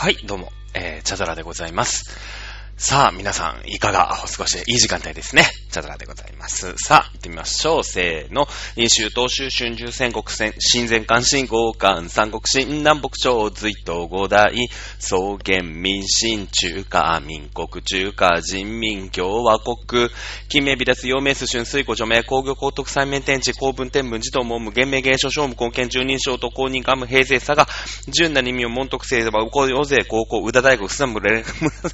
[0.00, 2.39] はい、どうも、えー、チャドラでございます。
[2.82, 5.42] さあ、皆さん、いかがお過ごしでいい時間帯ですね。
[5.70, 6.72] チャドラでございます。
[6.78, 7.84] さあ、行ってみましょう。
[7.84, 8.48] せーの。
[8.74, 14.54] 飲酒、東州、春秋、戦国戦、新前関、新豪関、三国、新南北朝、隋東、五代、
[14.98, 20.08] 草原、民進、中華、民国、中華、人民、共和国、
[20.48, 27.68] 金名、微列、陽明、春水湖、除名、工業、高徳、三面天地、公文天文、児童、文武、厳明、芸書、商務、貢献、十人称と公認、官務、平成、佐賀、
[28.08, 31.44] 純な二名、門徳、聖は、高大勢、高校、宇田大学、須田村、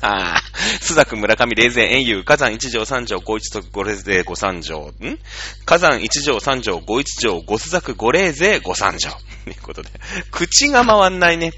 [0.00, 5.18] あー須作村上霊前、遠遊、火山一条三条、五一徳、五霊勢、五三条、ん？
[5.64, 9.10] 火山一条三条、五一条、五須作、五霊勢、五三条。
[9.10, 9.16] と
[9.50, 9.90] いうことで、
[10.30, 11.52] 口が回んないね。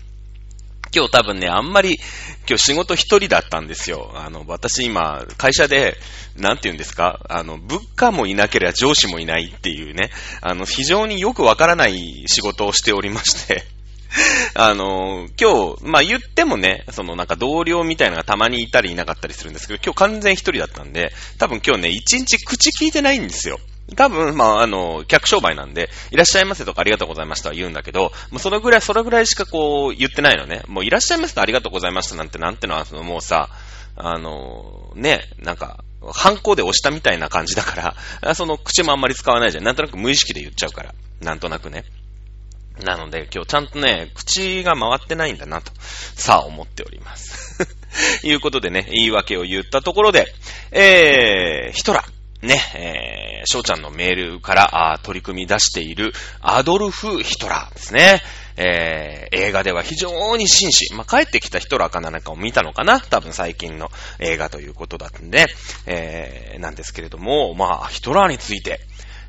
[0.94, 1.98] 今日多分ね、あんまり、
[2.48, 4.10] 今日仕事一人だったんですよ。
[4.14, 5.98] あの、私今、会社で、
[6.36, 7.20] なんて言うんですか？
[7.28, 10.10] あの、部下もいなければ上司もいないっていうね、
[10.40, 13.66] あの、非常によくわからない仕事をしておりまして、
[14.54, 23.58] あの、今日、まあ、言ってもね、そのなんか同僚みたいなのがたまにいたりいなかったりするんですけど、今日完全一人だったんで、多分今日ね、一日口聞いてないんですよ。
[23.96, 30.62] 多分、まあ、あの、客商売なんで、いらっしゃいませとかありがとうございましたは言うんだけど、もうそれぐらい、それぐらいしかこう、言ってないのね。
[30.66, 33.48] もういらっしゃいませとありがとうございましたなんて、なんてのは、そのもうさ、
[33.96, 35.82] あの、ね、なんか、
[36.12, 39.64] 反抗で押したみたいな感じだから、その口もあんまり使わないじゃん。
[39.64, 40.94] なんとなく無意識で言っちゃうから。
[41.20, 41.84] なんとなくね。
[42.84, 47.66] なので、今日ちゃんとね、口が回ってないんだなと、さあ思っております。
[48.22, 50.32] いうことでね、言い訳を言ったところで、
[50.70, 58.22] えー、ヒトラー、ね、えー、翔ちゃんのメールからあ取り組み出しているアドルフ・ヒトラーですね。
[58.56, 60.92] えー、映画では非常に紳士。
[60.94, 63.00] まあ、帰ってきたヒトラーかなんかを見たのかな？
[63.00, 65.46] 多分最近の映画ということだったんで、
[65.86, 68.80] えー、なんですけれども、まあ、ヒトラーについて、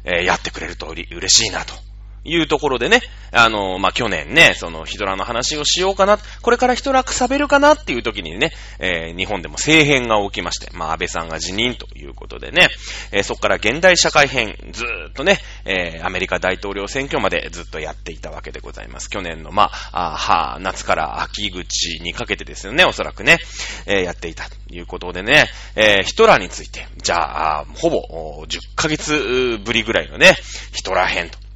[0.04, 1.89] えー、やってくれるとうり嬉しいなと。
[2.30, 3.02] いうところでね、
[3.32, 12.68] あの、まあ、去年ね、そのヒトラーの話をしようかな、これからヒトラーくさべるかなっていう時にね、えー日本でも政変が起きまして、まあ、安倍さんが辞任ということでね、
[13.12, 19.10] えーそこから現代社会編、ずーっとね、えアメリカ大統領選挙までずっとやっていたわけでございます。
[19.10, 23.40] 去年の、まあ、あは夏から秋口にかけてですよね、おそらくね、
[23.86, 30.36] えやっていたということでね、えヒトラーについて、じゃあ、ほぼ10ヶ月ぶりぐらいのね、
[30.74, 31.49] ヒトラー編と。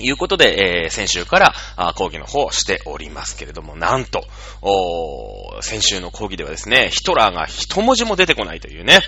[0.00, 4.24] いうことで、えー先週からあ講義の方をしておりますけれども、なんと、
[4.62, 9.00] お先週の講義ではですね、ヒトラーが一文字も出てこないというね、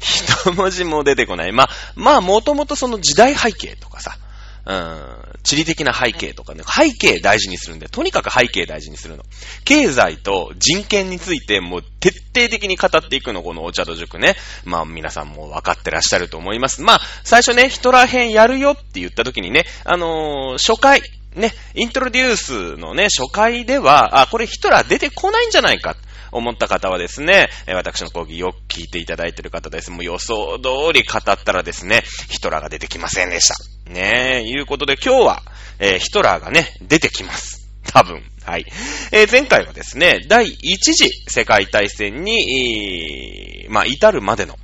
[0.00, 1.52] 一文字も出てこない。
[1.52, 4.16] まあ、まあ、もともとその時代背景とかさ、
[4.66, 9.22] うん、地理的な背景とかね、背景大事にするんで、とにかく背景大事にするの。
[9.64, 14.34] 経済と人権についてもう徹底的に語っていくの、このお茶と塾ね。
[14.64, 16.82] まあ皆さんも分かってらっしゃると思います。
[16.82, 21.00] まあ、最初ね、ヒトラー編やるよって言った時にね、あのー初回、
[21.36, 25.94] ね、イントロデュースのね、初回では、あ、これヒトラー出てこないんじゃないか。
[26.36, 29.90] 思った方はですね、私の講義よく聞いていただいている方です。
[29.90, 33.54] もう予想通り語ったらですね、ヒトラーが出てきませんでした。
[33.90, 35.42] ねえ、いうことで今日は、
[35.78, 37.68] えーヒトラーがね、出てきます。
[37.92, 38.22] 多分。
[38.44, 38.66] はい。
[39.12, 44.58] えー前回はですね、第一次世界大戦に、まあ、至るまでの、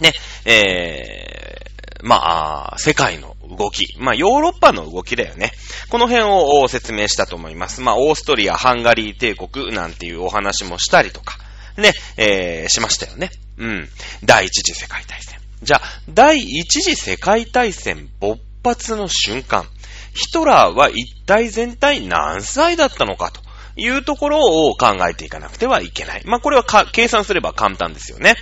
[0.00, 0.12] ね、
[0.44, 3.96] えーまあ、世界の動き。
[3.98, 5.52] まあ、ヨーロッパの動きだよね。
[5.90, 7.80] この辺を説明したと思います。
[7.80, 11.38] まあ、オーストリア、ハンガリー帝国なんていうお話もしたりとか、
[11.76, 13.30] ね、えーしましたよね。
[13.58, 13.88] うん。
[14.24, 15.38] 第一次世界大戦。
[15.62, 19.66] じゃあ、第一次世界大戦勃発の瞬間、
[20.14, 23.40] ヒトラーは一体全体何歳だったのかと
[23.76, 26.22] いうところを考えていかなくてはいけない。
[26.24, 28.36] まあ、これはか計算すれば簡単ですよね。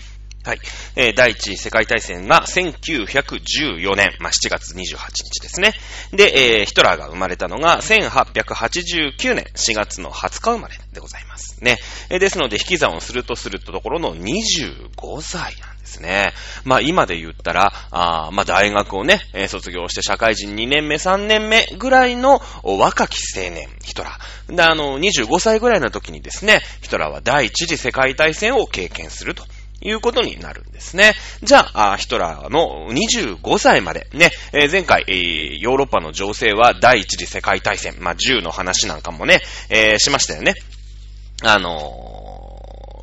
[0.45, 0.61] はい。
[0.97, 5.73] えー第一次世界大戦が1914年、まあ、7月28日ですね。
[6.13, 11.77] で、えーヒトラーが生まれたのが1889年4月の20日生まれでございますね。
[12.11, 16.33] えーですので、引き算をするとするとところの25歳なんですね。
[16.65, 24.57] まあ、今で言ったら、あまあ、大学をね、えー卒業して社会人2年目、3年目ぐらいの若き青年、ヒトラー。
[24.57, 29.45] で、あの、25歳ぐらいの時にですね、ヒトラーは第一次世界大戦を経験すると。
[29.83, 31.15] いうことになるんですね。
[31.43, 40.55] じゃあ、ヒトラーの25歳までね、えー前回、えーヨーロッパの情勢は第一次世界大戦、まあ、銃の話なんかもね、えーしましたよね。
[41.43, 42.09] あの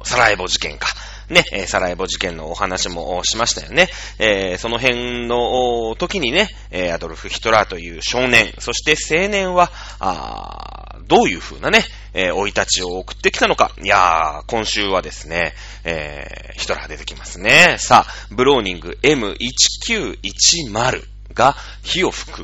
[0.04, 0.88] ーサラエボ事件か。
[1.30, 3.90] ね、えサラエボ事件のお話もしましたよね。
[4.18, 11.84] えーその辺の時にね、えアドルフ・ヒトラーという少年、そして青年は、あどういう風なね、
[12.14, 13.72] えー生い立ちを送ってきたのか。
[13.82, 15.54] いやー、今週はですね、
[15.84, 17.78] えーヒトラー出てきますね。
[17.80, 21.20] さあ、ブローニング M1910。
[21.34, 22.44] が火を吹く、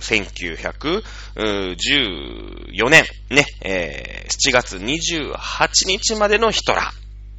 [0.00, 5.36] 1914年、ね、えー、7月28
[5.86, 6.92] 日までのヒトラー、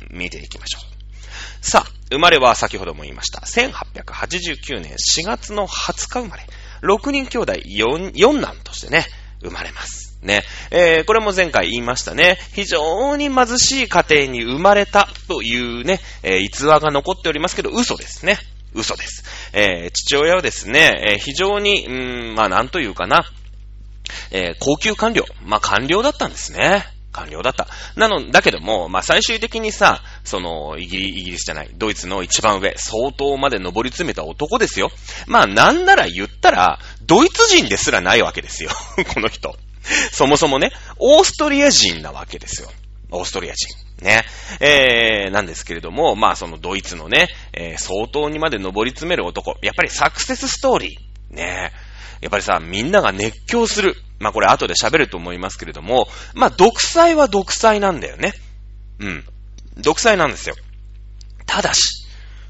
[0.09, 1.65] 見ていきましょう。
[1.65, 3.41] さあ、生まれは先ほども言いました。
[3.41, 6.43] 1889年4月の20日生まれ。
[6.81, 9.05] 6人兄弟 4, 4男としてね、
[9.41, 10.17] 生まれます。
[10.21, 10.43] ね。
[10.71, 12.37] えー、これも前回言いましたね。
[12.53, 18.37] 非常に貧しい家庭に生まれたというね、えー、逸話が残っておりますけど、嘘ですね。
[18.73, 19.23] 嘘です。
[19.53, 21.91] えー、父親はですね、えー、非常に、う
[22.31, 23.25] ん、まあなんというかな、
[24.31, 25.25] えー、高級官僚。
[25.43, 26.85] まあ官僚だったんですね。
[27.11, 27.67] 官僚だった。
[27.95, 34.91] なの、だけども、まあ、最終的にさ、その、イギリ、イギリスじゃない、ドイツの一番上、相当まで上り詰めた男ですよ。
[35.27, 38.71] まあ、なんなら言ったら、ドイツ人ですらないわけですよ。
[39.13, 39.55] この人。
[40.11, 42.71] そもそもね、オーストリア人なわけですよ。
[43.11, 43.67] オーストリア人。
[44.01, 44.23] ね。
[44.59, 49.57] えー、なんですけれども、まあそのドイツのね、えー、相当にまで上り詰める男。
[49.61, 51.35] やっぱりサクセスストーリー。
[51.35, 51.71] ね。
[52.21, 53.95] やっぱりさ、みんなが熱狂する。
[54.19, 58.33] まあこれ後で喋ると思いますけれども、まあ独裁は独裁なんだよね。
[58.99, 59.25] うん。
[59.77, 60.55] 独裁なんですよ。
[61.47, 62.05] ただし、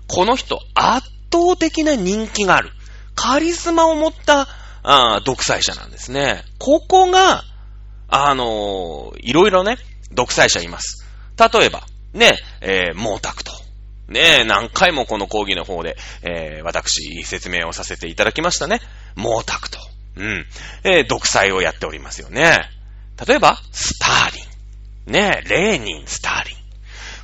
[0.07, 2.71] この人、圧倒的な人気がある。
[3.15, 4.47] カリスマを持った
[4.83, 6.43] あ独裁者なんですね。
[6.59, 7.43] ここが、
[8.09, 9.77] あのー、いろいろね、
[10.11, 11.07] 独裁者います。
[11.37, 11.83] 例えば、
[12.13, 13.61] ね、えー、毛沢東。
[14.09, 18.81] ね何回もこの講義の方で、えー、私、説明をさせていただきましたね。
[19.15, 19.91] 毛沢東。
[20.17, 20.45] うん。
[20.83, 22.59] えー、独裁をやっておりますよね。
[23.25, 25.13] 例えば、スターリン。
[25.13, 26.57] ねレーニン、スターリン。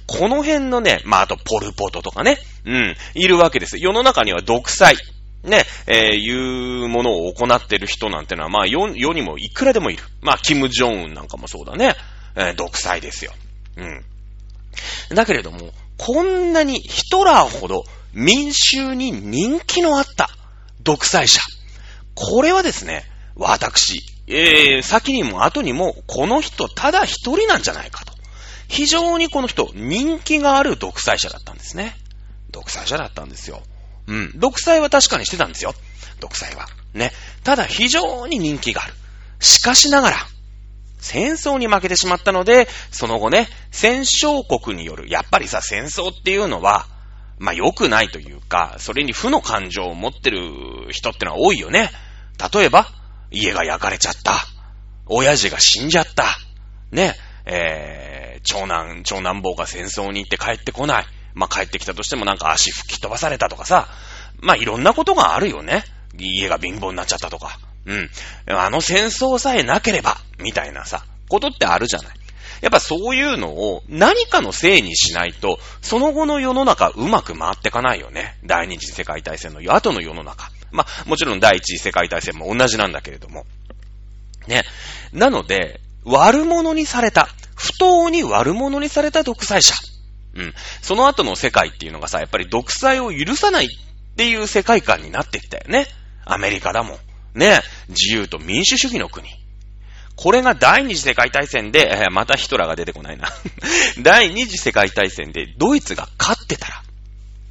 [0.08, 2.38] この辺のね、まあ、あと、ポルポトとかね。
[2.66, 2.96] うん。
[3.14, 3.78] いるわけです。
[3.78, 4.96] 世の中には独裁。
[5.44, 10.04] ね、えー、いうものを行ってる人なんてのは、まあ世、世にもいくらでもいる。
[10.22, 11.96] まあ、キム・ジョンウンなんかもそうだね。
[12.36, 13.32] えー、独裁ですよ。
[13.78, 15.16] うん。
[15.16, 20.30] だけれども、こんなにヒトラーほど民衆に人気のあった
[20.82, 21.40] 独裁者。
[22.18, 23.04] これはですね、
[23.36, 28.14] 私、えー、先にも後にも、この人ただ一人なんじゃないかと。
[28.68, 31.96] 非常にこの人、人気がある独裁者だったんですね。
[32.50, 33.62] 独裁者だったんですよ。
[34.08, 34.32] うん。
[34.36, 35.76] 独裁は確かにしてたんですよ。
[36.20, 36.66] 独裁は。
[36.96, 37.12] ね。
[37.44, 38.94] ただ非常に人気がある。
[39.40, 40.18] しかしながら、
[41.00, 46.88] 戦争に負けてしまったので、その後ね、戦勝国による、やっぱりさ、戦争っていうのは、
[47.38, 51.92] まあ良くないというか、それに負の感情を持ってる人ってのは多いよね。
[52.54, 52.88] 例えば、
[53.32, 54.38] 家が焼かれちゃった。
[55.06, 56.26] 親父が死んじゃった。
[56.92, 61.06] ね、えー、長男、長男坊が戦争に行って帰ってこない。
[61.34, 63.88] まあ、帰ってきたとしてもなんか足吹き飛ばされたとかさ、
[64.40, 65.84] まあ、いろんなことがあるよね。
[66.18, 67.60] 家が貧乏になっちゃったとか。
[67.86, 68.10] うん。
[68.48, 72.18] あの戦争さえなければ、みたいなさ、ことってあるじゃない。
[72.62, 78.38] やっぱそういうのを何かのせいにしないと、その後の世の中うまく回ってかないよね。
[78.46, 80.50] 第二次世界大戦の後の世の中。
[80.72, 83.46] まあ、もちろん第一次世界大戦も同じなんだけれども。
[84.48, 84.64] ね。
[85.14, 89.74] なので、悪者にされた、不当に悪者にされた独裁者。
[90.36, 90.54] うん。
[90.82, 95.88] その後の世界っていうのがさ、やっぱり独裁を許さないっていう世界観になってきたよね。
[96.26, 96.98] アメリカだもん。
[97.34, 97.62] ね。
[97.90, 99.28] 自由と民主主義の国。
[100.16, 103.28] これが第二次世界大戦で、またヒトラーが出てこないな。
[104.02, 106.84] 第二次世界大戦でドイツが勝ってたら、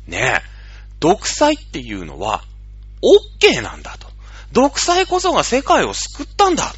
[0.09, 0.43] ね
[0.99, 2.43] 独裁っていうのは、
[3.03, 4.07] OK なんだと。
[4.53, 6.73] 独裁こそが世界を救ったんだ。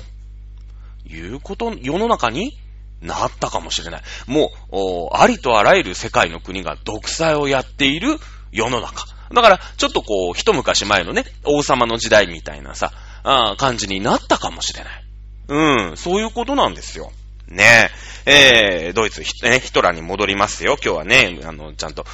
[1.04, 2.58] ということ、世の中に
[3.00, 4.02] なったかもしれない。
[4.26, 8.18] もう、ありとあらゆる世界の国が独裁をやっている
[8.52, 9.04] 世の中。
[9.32, 12.92] だから、ちょっとこう、一昔前のね、王様の時代みたいなさ、
[13.24, 15.04] あ感じになったかもしれない。
[15.48, 17.12] うん、そういうことなんですよ。
[17.46, 17.90] ね
[18.26, 20.76] え、えー、ドイツ、ね、ヒトラーに戻りますよ。
[20.82, 22.04] 今日はね、あの、ちゃんと、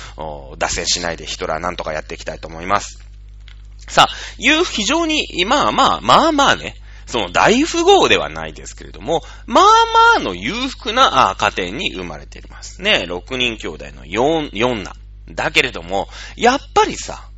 [0.58, 3.00] 脱線しないでヒトラーなんとかやっていきたいと思います。
[3.88, 6.76] さあ、いう非常に、まあまあ、まあまあね、
[7.06, 9.64] その大富豪ではないですけれども、まあ
[10.16, 13.04] まあの裕福な家庭に生まれていますね。
[13.06, 14.96] 6人兄弟の4、4男。
[15.30, 17.28] だけれども、やっぱりさ、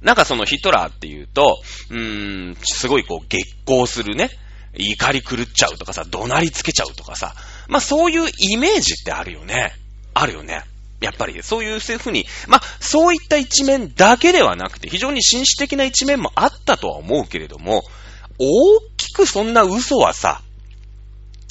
[0.00, 4.30] なんかそのヒトラーっていうと、うーん、すごいこう激高するね、
[4.74, 7.34] 怒り狂っちゃうとかさ、怒鳴りつけちゃうとかさ、
[7.68, 9.72] まあそういうイメージってあるよね。
[10.14, 10.64] あるよね。
[11.00, 17.84] やっぱり、そういうふうに、まあ、そういった一面だけではなくて、非常に紳士的な一面もあったとは思うけれども、
[18.38, 20.42] 大きくそんな嘘はさ、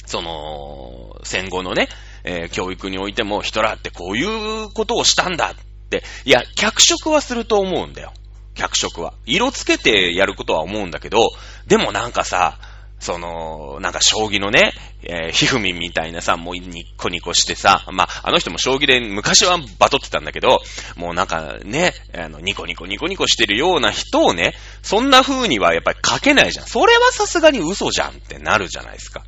[0.06, 1.88] その、戦後のね、
[2.24, 8.12] えー、教育においてもヒトラーってこういうことをしたんだって、いや、脚色はすると思うんだよ。
[8.54, 9.14] 脚色は。
[9.24, 11.18] 色つけてやることは思うんだけど、
[11.66, 12.58] でもなんかさ、
[13.00, 20.60] その、なんか将棋のね、えー、ひふみみたいなさ、もうニッコニコしてさ、まあ、あの人も将棋で昔はバトってたんだけど、
[20.96, 26.66] もうなんかね、あの、ニコニコニコニコしてるような人をね、そんな風にはやっぱり書けないじゃん。
[26.66, 29.24] それはさすがに嘘じゃんってなるじゃないですか。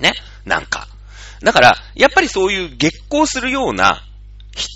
[0.00, 0.12] ね？
[0.44, 0.88] なんか。
[1.42, 4.02] だから、やっぱりそういう激光するような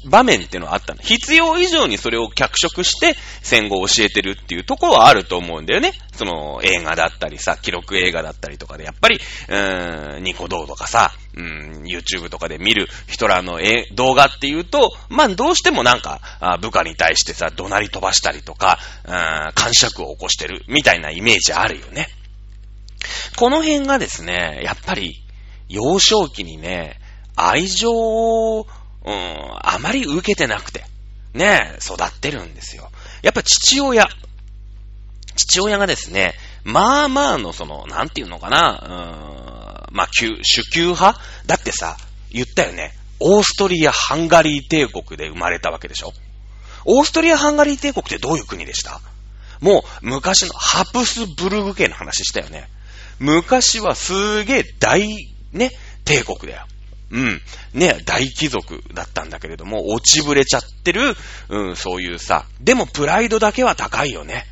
[0.06, 1.00] 場面っていうのはあったの。
[1.02, 5.92] 必要以上にそれを脚色して戦後を教えてるっていうところはあると思うんだよね。
[6.14, 13.60] その映画だったりさ、記録映画だったりとかで、やっぱり、うーん、ニコ動とかさ、うーん、YouTube とかで見るヒトラーの
[13.94, 16.20] 動画っていうと、まあどうしてもなんか、
[16.60, 22.08] 部下に対してさ、怒鳴り飛ばしたりとか、うーん、感触を起こしてるみたいなイメージあるよね。
[23.36, 25.22] この辺がですね、やっぱり、
[25.68, 26.98] 幼少期にね、
[27.36, 28.66] 愛情を
[29.04, 30.84] うん、あまり受けてなくて、
[31.34, 32.90] ね、育ってるんですよ。
[33.22, 34.08] やっぱ父親、
[35.36, 40.36] 父親がですね、まあまあのその、なんていうのかな、うん、まあ、主
[40.72, 41.18] 級派？
[41.46, 41.96] だってさ、
[42.30, 42.94] 言ったよね。
[43.20, 46.12] オーストリア・ハンガリー帝国で生まれたわけでしょ
[46.84, 49.00] オーストリア・ハンガリー帝国ってどういう国でした？
[49.60, 52.68] もう昔のハプスブルグ家の話したよね。
[53.18, 55.08] 昔はすげえ大、
[55.52, 55.72] ね、
[56.04, 56.66] 帝国だよ。
[57.10, 57.40] うん。
[57.72, 61.14] ね、大貴族だったんだけれども、落ちぶれちゃってる、
[61.48, 64.44] うん、そういうさ、でもプライドだけは高いよね。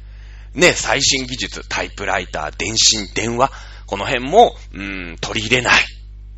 [0.55, 3.53] ね、最新技術、タイプライター、電信、電話、
[3.87, 5.85] この辺も、うん、取り入れない。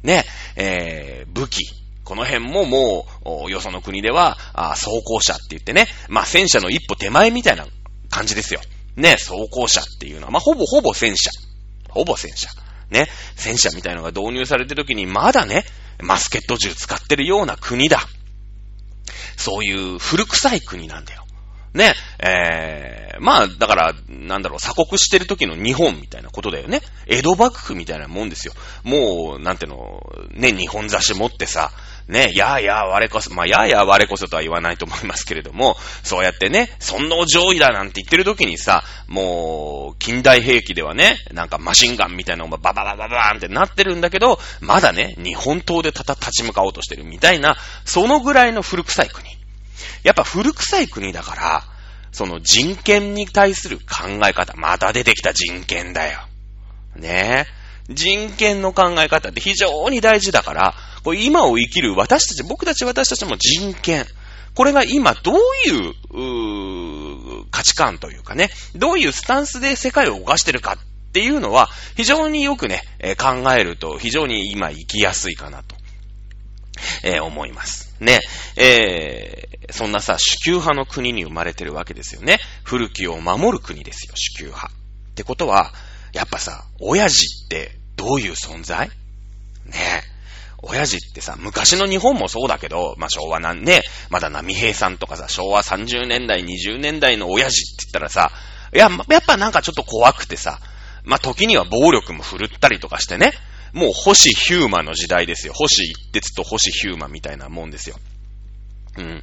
[0.02, 0.24] ね、
[0.56, 1.60] えー、武器、
[2.04, 3.06] この辺もも
[3.46, 7.66] う、よその国では、あ装甲車って言ってね、まあ、戦車の一歩手前みたいな
[8.10, 8.60] 感じですよ。
[8.96, 11.30] ね、装甲車っていうのは、まあ、ほぼほぼ戦車。
[11.90, 12.48] ほぼ戦車。
[12.90, 15.64] ね、戦車みたいのが導入されてる時に、まだね、
[16.02, 18.00] マスケット銃使ってるような国だ。
[19.36, 21.24] そういう古臭い国なんだよ。
[21.74, 26.80] ね、えー、まあ、だから、なんだろう、鎖国してる時の日本みたいなことだよね。
[27.06, 28.54] 江戸幕府みたいなもんですよ。
[28.84, 30.02] もう、なんていうの、
[30.32, 31.70] ね、日本雑誌持ってさ、
[32.08, 49.28] ね、やあやあ我こそ、まあ、やあやあ我こそとは言わないと思いますけれども、そうやってね、尊王攘夷だなんて言ってる時にさ、もう、近代兵器ではね、なんかマシンガンみたいなのがバババババーンってなってるんだけど、まだね、日本刀でたた立ち向かおうとしてるみたいな、そのぐらいの古臭い国。
[50.02, 51.64] やっぱ古臭い国だから、
[52.10, 56.20] その人権に対する考え方、また出てきた人権だよ。
[56.96, 57.57] ねえ。
[57.88, 64.06] 人権の考え方って非常に大事だから、こ今を生きる私たち、僕たち私たちも人権。
[64.54, 65.36] これが今どう
[65.68, 75.76] いう、う価値観というかね、どういうスタンスで世界を動かしてるかっていうのは、非常によくね、えー、考えると非常に今生きやすいかなと、
[77.04, 77.94] えー、思います。
[78.00, 78.20] ね、
[78.56, 82.38] えー、そんなさ、主級派の国に生まれてるわけですよね。
[82.64, 84.68] 古きを守る国ですよ、主級派。
[84.68, 85.72] ってことは、
[86.12, 88.88] やっぱさ、親父ってどういう存在？
[88.88, 88.94] ね
[89.74, 90.18] え
[90.62, 98.32] 親父ってさ、昔の日本もそうだけど、まあ、昭和なんね、まだ波平さんとかさ、昭和30年代、20年代の親父って言ったらさ、
[98.74, 100.58] いや、やっぱなんかちょっと怖くてさ、
[101.04, 103.32] まあ、時には暴力も振るったりとかしてね、
[103.72, 105.52] もう星ヒューマの時代ですよ。
[105.54, 107.96] 星一徹と星ヒューマみたいなもんですよ。
[108.96, 109.22] うん。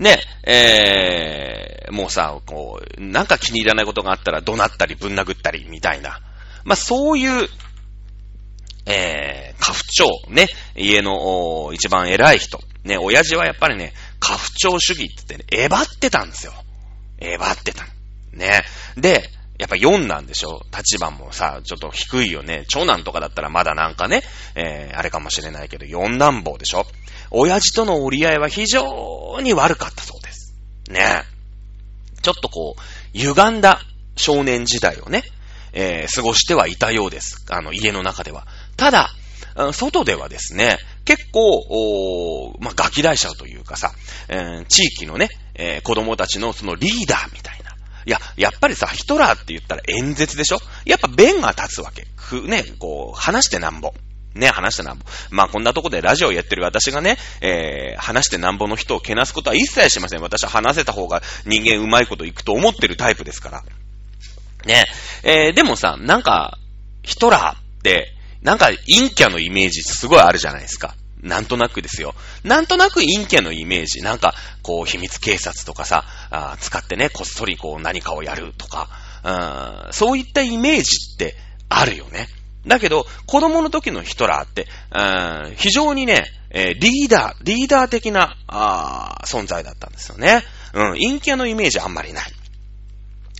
[0.00, 6.20] ね、えー、もうさ、こう、なんか気に入らないことがあったら怒鳴ったりぶん殴ったりみたいな。
[6.64, 7.48] まあ、そういう
[8.86, 16.52] えー、家父長、ね、家の一番偉い人、ね、親父はやっぱりね、家父長主義って言ってね、えばってたんですよ。
[17.18, 17.86] えばってた。
[18.32, 18.64] ね。
[18.96, 20.62] で、やっぱ4なんでしょ？
[20.76, 22.64] 立場もさ、ちょっと低いよね。
[22.68, 24.22] 長男とかだったらまだなんかね、
[24.56, 26.84] えー、あれかもしれないけど、四男坊でしょ？
[27.30, 30.54] 親父との折り合いは非常に悪かったそうです。
[30.88, 31.22] ね。
[32.22, 32.80] ちょっとこう、
[33.18, 33.80] 歪んだ
[34.16, 35.22] 少年時代をね、
[35.72, 37.44] えー、過ごしてはいたようです。
[37.48, 38.46] あの、家の中では。
[38.82, 39.10] ただ、
[39.72, 43.92] 外ではですね、結構、まあ、ガキ大者というかさ、
[44.28, 47.70] えー、地域のね、えー、子供たちのそのリーダーみたいな。
[48.06, 50.58] いや、やっぱりさ、ヒトラーって言ったら演説でしょ？
[50.84, 52.08] やっぱ弁が立つわけ。
[52.16, 53.94] く、ね、こう、話してなんぼ。
[54.34, 55.04] ね、話してなんぼ。
[55.30, 60.22] まあ、こんなとこでラジオやってる私がね、えー、話してなんぼの人をけなすことは一切しません。
[60.22, 63.62] 私は話せた方が人間うまいこといくと思ってるタイプですから。
[64.66, 64.86] ね、
[65.22, 66.58] えー、でもさ、なんか、
[67.04, 70.94] ヒトラーって、なんか陰キャのイメージすごいあるじゃないですか。
[71.22, 72.14] なんとなくですよ。
[72.42, 74.02] なんとなく陰キャのイメージ。
[74.02, 78.88] なんか、こう、秘密警察とかさ、あ使ってね、こっそりこう何かをやるとか、
[79.86, 81.36] うん、そういったイメージって
[81.68, 82.26] あるよね。
[82.66, 90.42] だけど、子供の時のヒトラーって、うん、非常にね、リーダー、リーダー的な、あー存在だったんですよね。
[90.74, 92.32] うん、陰キャのイメージあんまりない。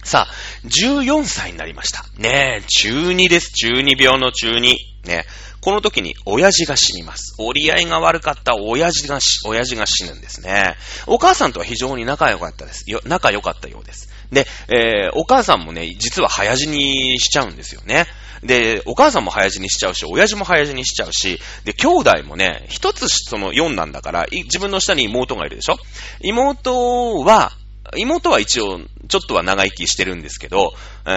[0.04, 2.04] さあ、14歳になりました。
[2.18, 3.52] ねえ、中2です。
[3.52, 4.61] 中2病の中2。
[5.06, 5.25] ね
[5.61, 7.37] この時に親父が死にます。
[7.38, 10.75] 折り合いが悪かった親父がし、親父が死ぬんですね。
[11.06, 12.90] お母さんとは非常に仲良かったです。
[12.90, 14.09] よ仲良かったようです。
[14.32, 18.06] で、えー、お母さんもね、実は早死にしちゃうんですよね。
[18.42, 25.76] で、お母さんも早死にしちゃうし、親父も早死にしちゃうし、で、兄弟もね、一つその4なんだから、自分の下に妹がいるでしょ？
[26.23, 27.52] 妹は、
[27.96, 30.72] 妹は一応、ちょっとは長生きしてるんですけど、
[31.04, 31.11] え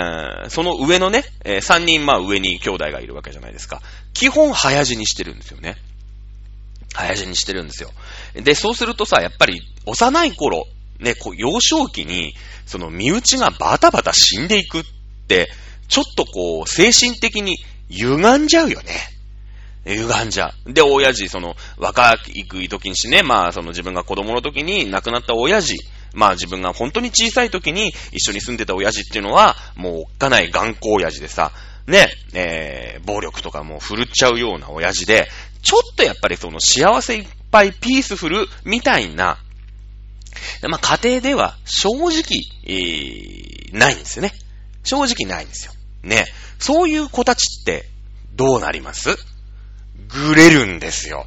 [0.47, 3.81] ーその上のね、え3人まあ上に兄弟がいるわけじゃないですか。
[4.13, 5.77] 基本早死にしてるんですよね。
[6.93, 7.91] 早死にしてるんですよ。
[8.35, 10.65] で、そうするとさ、やっぱり幼い頃、
[10.99, 12.33] ね、こう幼少期に、
[12.65, 14.83] その身内がバタバタ死んでいくっ
[15.27, 15.49] て、
[15.87, 17.57] ちょっとこう、精神的に
[17.89, 18.91] 歪んじゃうよね。
[19.85, 20.73] 歪んじゃう。
[20.73, 25.77] で、親父、その、若い時にしね、まあ、その自分が子供の時に亡くなった親父、
[26.15, 31.51] まあ自分が本当に小さい時に一緒に住んでた親父っていうのは、もうおっかない頑固親父でさ、
[31.87, 35.27] ね、えー、暴力とかも振るっちゃうような親父で、
[35.61, 39.37] ちょっとやっぱりその幸せいっぱいピースフルみたいな、
[40.67, 42.21] まあ家庭では正直、
[42.65, 44.33] えー、ないんですよね。
[44.83, 45.73] 正直ないんですよ。
[46.03, 46.25] ね。
[46.59, 47.85] そういう子たちって
[48.35, 49.17] どうなります？
[50.07, 51.25] ぐれるんですよ。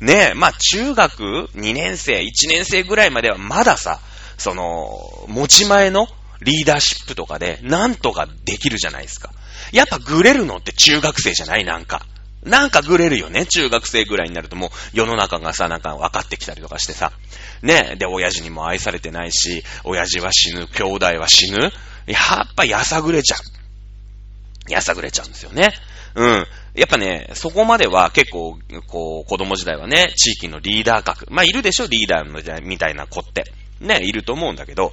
[0.00, 4.00] ねえ、まあ中学2年生、1年生ぐらいまではまださ、
[4.40, 6.08] その、持ち前の
[6.40, 9.30] リーダーシップとかでなんとかできるじゃないですか。
[9.72, 11.64] やっぱぐれるのって中学生じゃない？
[11.66, 12.06] なんか。
[12.42, 13.44] なんかぐれるよね？
[13.44, 17.12] 中学生ぐらいになるともう世の中がさ、なんか分かってきたりとかしてさ。
[17.60, 21.58] ねで、親父にも愛されてないし、親父は死ぬ、兄弟は死ぬ。
[22.06, 24.72] やっぱやさぐれちゃう。
[24.72, 25.74] やさぐれちゃうんですよね。
[26.14, 26.46] うん。
[26.74, 31.26] やっぱね、そこまでは結構、こう、子供時代はね、地域のリーダー格。
[31.30, 31.86] まあ、いるでしょ？
[31.86, 33.44] リーダーみたいな子って。
[33.80, 34.92] ね、いると思うんだけど、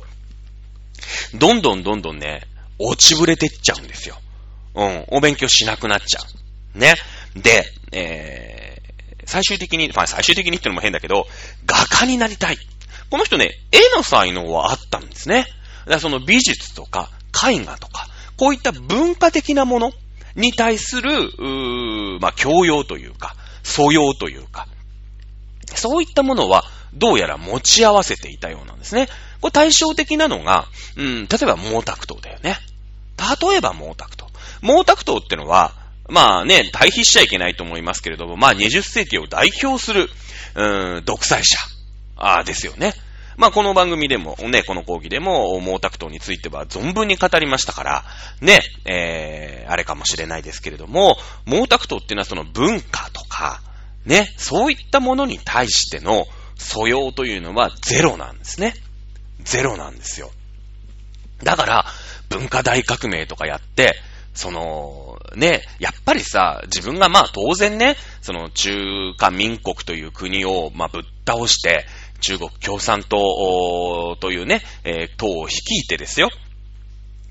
[1.36, 2.43] どんどんどんどんね、
[2.80, 4.17] 落ちぶれてっちゃうんですよ。
[4.76, 5.06] うん。
[5.10, 6.21] お勉強しなくなっちゃ
[6.76, 6.78] う。
[6.78, 6.95] ね。
[7.36, 11.28] で、えー、最終的に、まあ最終的にってのも変だけど、
[11.65, 12.58] 画家になりたい。
[13.10, 15.45] この人ね、絵の才能はあったんですね。
[15.45, 15.52] だか
[15.95, 19.91] らその美術とか絵画とか、こういった文化的なもの
[20.36, 24.67] に対する、うーまあ教養というか、素養というか、
[25.76, 29.08] そういったものはどうやら持ち合わせていたようなんですね。
[29.41, 32.58] これ対照的なのが、うん、例えば毛沢東だよね。
[33.17, 34.28] 例えば毛沢東。
[34.62, 35.73] 毛沢東ってのは、
[36.10, 40.10] まあね、対比しちゃいけないと思いますけれども、まあ20世紀を代表する、
[40.56, 41.58] うん、独裁者、
[42.15, 42.93] あですよね。
[43.36, 48.06] まあこの番組でも、ね、この講義でも、毛沢東については存分に語りましたから、
[48.41, 53.62] ね、えー、あれかもしれないですけれども、毛沢東っていうのはその文化とか、
[54.06, 56.26] ね、そういったものに対しての
[56.58, 58.74] 素養というのはゼロなんですね。
[59.43, 60.32] ゼロなんですよ。
[61.43, 61.86] だから、
[62.30, 63.96] 文化大革命とかやって、
[64.34, 68.72] その、ね、やっぱりさ、自分がまあ当然ね、その中
[69.17, 71.86] 華民国という国をまあぶっ倒して、
[72.20, 74.62] 中国共産党というね、
[75.17, 76.30] 党を率いてですよ。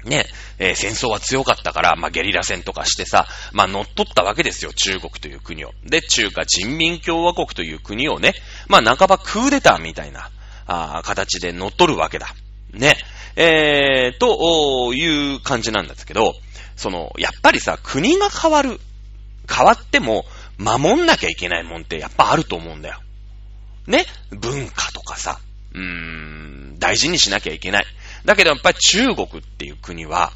[0.07, 0.27] ね、
[0.59, 5.73] えー戦争は強かったから、まあ、ゲリラ戦とかしてさ、まあ、乗っ取ったわけですよ、中国という国を。
[5.85, 8.35] で、中華人民共和国という国をね、
[8.69, 10.31] まあ、半ばクーデターみたいな、
[10.67, 12.35] あ形で乗っ取るわけだ。
[12.73, 12.97] ね。
[13.37, 16.35] えー、という感じなんですけど、
[16.77, 18.81] その、やっぱりさ、国が変わる。
[19.49, 20.25] 変わっても、
[20.59, 23.01] 守んなきゃいけないもんってやっぱあると思うんだよ。
[23.87, 25.39] ね文化とかさ、
[25.75, 27.87] うーん、大事にしなきゃいけない。
[28.27, 30.33] だけどやっぱり中国っていう国は、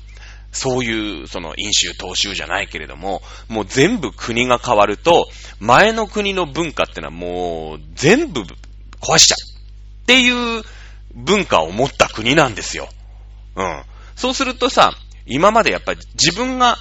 [0.53, 5.29] そういう、その、飲酒、踏襲じゃないけれども、もう全部国が変わると、
[5.61, 8.43] 前の国の文化ってのはもう、全部
[9.01, 9.51] 壊しちゃう。
[10.03, 10.65] っていう
[11.15, 12.89] 文化を持った国なんですよ。
[13.55, 13.83] うん。
[14.17, 14.93] そうするとさ、
[15.27, 16.79] 今までやっぱり自分が、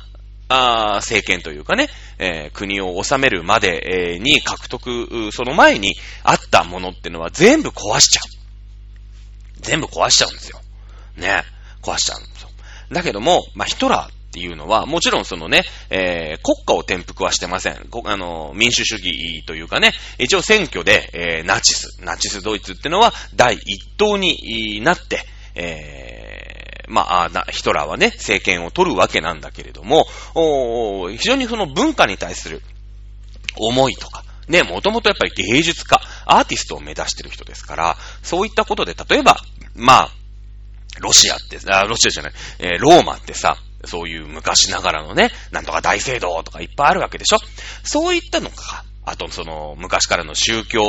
[0.51, 5.93] あ政権というかね、えー国を治めるまで、えーに獲得、その前に
[6.23, 8.39] あったものってのは全部壊しちゃう。
[9.61, 10.59] 全部壊しちゃうんですよ。
[11.19, 11.43] ね。
[11.81, 12.49] 壊しちゃうんですよ。
[12.91, 17.87] だけども、まあ、ヒトラーっていうのは、もちろんそのね、えー国家を転覆はしてません。
[18.05, 32.61] あの、民主主義というかね、一応選挙で、えーナチス、ナチスドイツっていうのは第一党になって、えーまあ、ヒトラーはね、政権を取るわけなんだけれども、お非常にその文化に対する
[33.55, 39.37] 思いとか、ね、もともとやっぱり芸術家、アーティストを目指してる人ですから、そういったことで、例えば、
[39.75, 40.11] まあ、
[40.99, 47.37] ロシアって、あ、ロシアじゃない、えーローマってさ、そういう昔ながらのね、なんとか大聖堂とかいっぱいあるわけでしょ
[47.83, 50.81] そういったのか、あとその昔からの宗教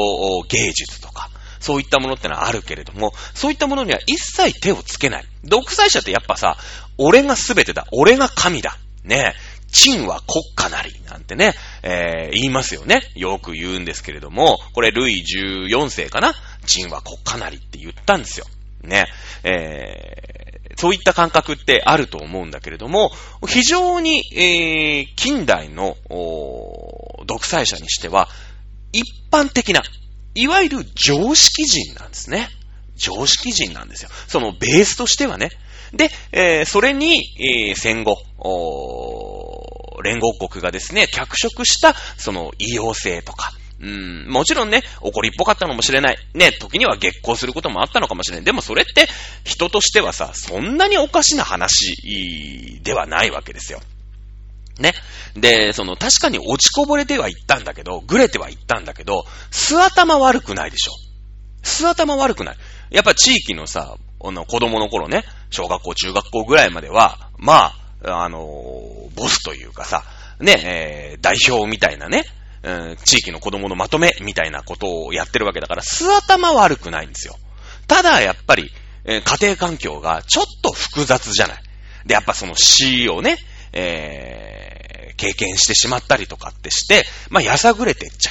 [0.48, 5.24] 芸術とか、そういったものってのはあるけれども、そういったものには一切手をつけない。
[5.44, 6.56] 独裁者ってやっぱさ、
[6.98, 7.86] 俺が全てだ。
[7.92, 8.76] 俺が神だ。
[9.04, 9.34] ね
[9.72, 13.00] 陳は国家なり、なんてね、えー、言いますよね。
[13.14, 16.34] よく言うんですけれども、これ、ルイ14世かな
[16.66, 18.46] 陳は国家なりって言ったんですよ。
[18.82, 19.06] ね。
[19.44, 23.10] えー、そういった感覚ってあると思うんだけれども、
[23.46, 25.96] 非常に、えー、近代の、
[27.26, 28.28] 独裁者にしては、
[28.92, 29.82] 一般的な、
[30.34, 32.48] いわゆる常識人なんですね。
[32.96, 34.10] 常識人なんですよ。
[34.28, 35.50] そのベースとしてはね。
[35.92, 38.16] で、えー、それに、えー、戦後、
[40.02, 46.18] 連合国がですね、脚色した、その、異様性とか、うん、もちろんね、怒りっぽかったのかもしれない。
[46.34, 48.44] ね、時には激行することもあったのかもしれない。
[48.44, 49.08] でもそれって、
[49.44, 53.80] 人としてはさ、そんなにおかしな話ではないわけですよ。
[54.78, 54.92] ね。
[55.34, 60.92] で、その、確かに落ちこぼれてはいったんだけど、ぐれてはいったんだけど、素頭悪くないでしょ。
[61.62, 62.56] 素頭悪くない。
[62.90, 68.38] やっぱ地域のさ、あの、子供の頃ね、小学校、中学校ぐらいまでは、まあ、あの
[69.14, 70.04] ボスというかさ、
[70.40, 72.24] ね、えー、代表みたいなね、
[72.62, 77.36] うん、地域の子供のまとめみたいなことをやってるわけだから、素頭悪くないんですよ。
[77.86, 78.70] ただ、やっぱり、
[79.04, 81.62] えー、家庭環境がちょっと複雑じゃない。
[82.06, 83.38] で、やっぱその死をね、
[83.72, 88.30] えー、経験してしまったりとかってして、まあ、やさぐれてっちゃ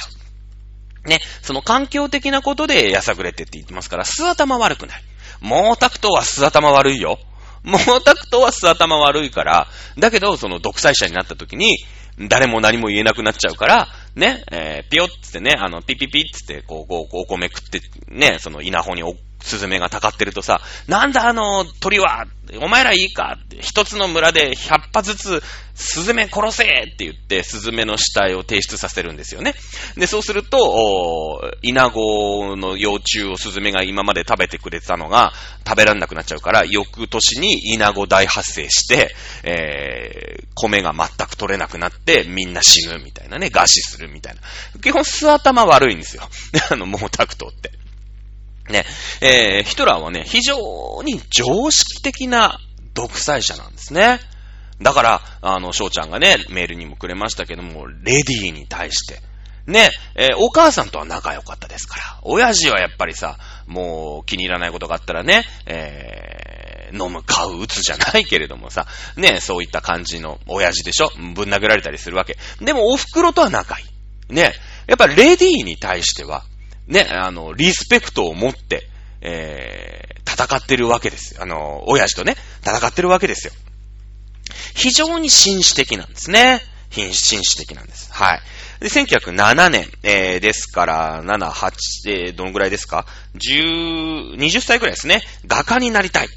[1.04, 1.08] う。
[1.08, 5.02] ね、その環境的なことでやさぐれてって言ってますから、素頭悪くない。
[5.42, 7.18] 毛沢東は素頭悪いよ。
[7.64, 9.66] 毛沢東は素頭悪いから、
[9.98, 11.78] だけど、その独裁者になった時に、
[12.28, 19.02] 誰も何も言えなくなっちゃうから、ね、えー、ぴよっつってね、あの、ピピピっつって、こう、こう、お米食って、ね、その稲穂に
[19.40, 22.26] スズメがたかってるとさ、なんだあの鳥は、
[22.60, 25.42] お前らいいか、一つの村で100羽ずつ、
[25.74, 29.54] スズメ殺せって言って、スズメの死体を提出させるんですよね。
[29.96, 35.32] で、そうすると、イナゴの幼虫をスズメが今まで食べてくれてたのが、
[35.66, 44.40] 食べられなくなっちゃうから、翌年にイナゴ大発生して、えー、米が全く取れなくなって、みんな死ぬみたいなね、餓死するみたいな。
[44.80, 46.28] 基本、素頭悪いんですよ。
[46.70, 47.70] あの、毛沢東って。
[48.68, 48.84] ね、
[49.20, 52.58] えー、ヒトラーはね、非常に常識的な
[52.94, 54.20] 独裁者なんですね。
[54.80, 59.20] だから、あの、翔ちゃんがね、メールにもくれましたけども、レディーに対して、
[59.66, 71.10] ね、えー、お母さんとは仲良かったですから、親父はやっぱりさ、もう気に入らないことがあったらね、えー、飲む、買う、打つじゃないけれどもさ、ね、そういった感じの親父でしょ？
[71.34, 72.38] ぶん殴られたりするわけ。
[72.60, 73.84] でも、お袋とは仲い
[74.30, 74.34] い。
[74.34, 74.54] ね、
[74.86, 76.44] やっぱレディーに対しては、
[76.86, 78.88] ね、あの、リスペクトを持って、
[79.20, 81.36] えー、戦ってるわけです。
[81.40, 83.52] あの、親父とね、戦ってるわけですよ。
[84.74, 86.60] 非常に紳士的なんですね。
[86.90, 88.12] 紳士的なんです。
[88.12, 88.40] はい。
[88.80, 91.72] で、1907年、えー、ですから、7、8、
[92.06, 95.22] えー、どのぐらいですか ?10、20歳ぐらいですね。
[95.46, 96.28] 画家になりたい。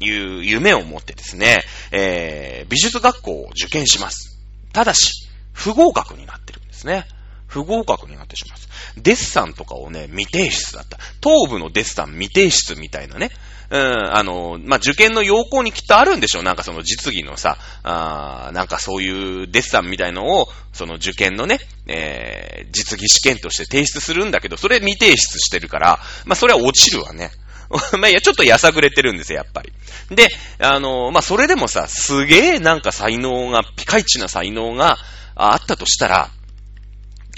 [0.00, 4.40] いう夢を持ってですね、えー、美術学校を受験します。
[4.72, 7.06] ただし、不合格になってるんですね。
[7.54, 8.58] 不合格になってしまう。
[9.00, 10.98] デッサンとかをね、未提出だった。
[11.22, 13.30] 東部のデッサン未提出みたいなね。
[13.70, 16.42] うん、あの、まあ、受験の要項にきっとあるんでしょう。
[16.42, 27.30] なんかその実技のさ、あなんかそういうデッサンみたいのを、その受験のね、えー、実技試験として提出するんだけど、それ未提出してるから、まあ、それは落ちるわね。
[27.98, 29.72] まあ、いや、ちょっとやさぐれてるんですよ、やっぱり。
[30.10, 34.98] で、あの、まあ、それでもさ、すげえなんか才能が、ピカイチな才能が
[35.34, 36.30] あったとしたら、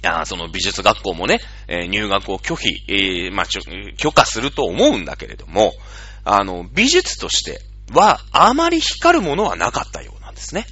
[0.02, 3.46] あその美術学校もね、え、入学を拒否、えー、まあ、
[3.96, 5.72] 許可すると思うんだけれども、
[6.24, 7.61] あの、美術として
[7.92, 10.66] は、あまり光るものはなかったようなんですね。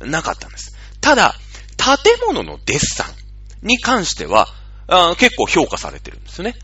[0.00, 0.76] なかったんです。
[1.00, 1.34] ただ、
[1.76, 4.48] 建物のデッサンに関しては、
[4.88, 6.54] あ結構評価されてるんですね。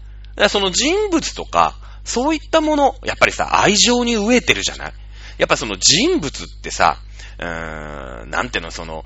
[0.49, 4.93] その人物とか、そういったもの、やっぱりさ、愛情に飢えてるじゃない
[5.39, 6.99] やっぱその人物ってさ、
[7.39, 9.05] うーん、なんていうの、その、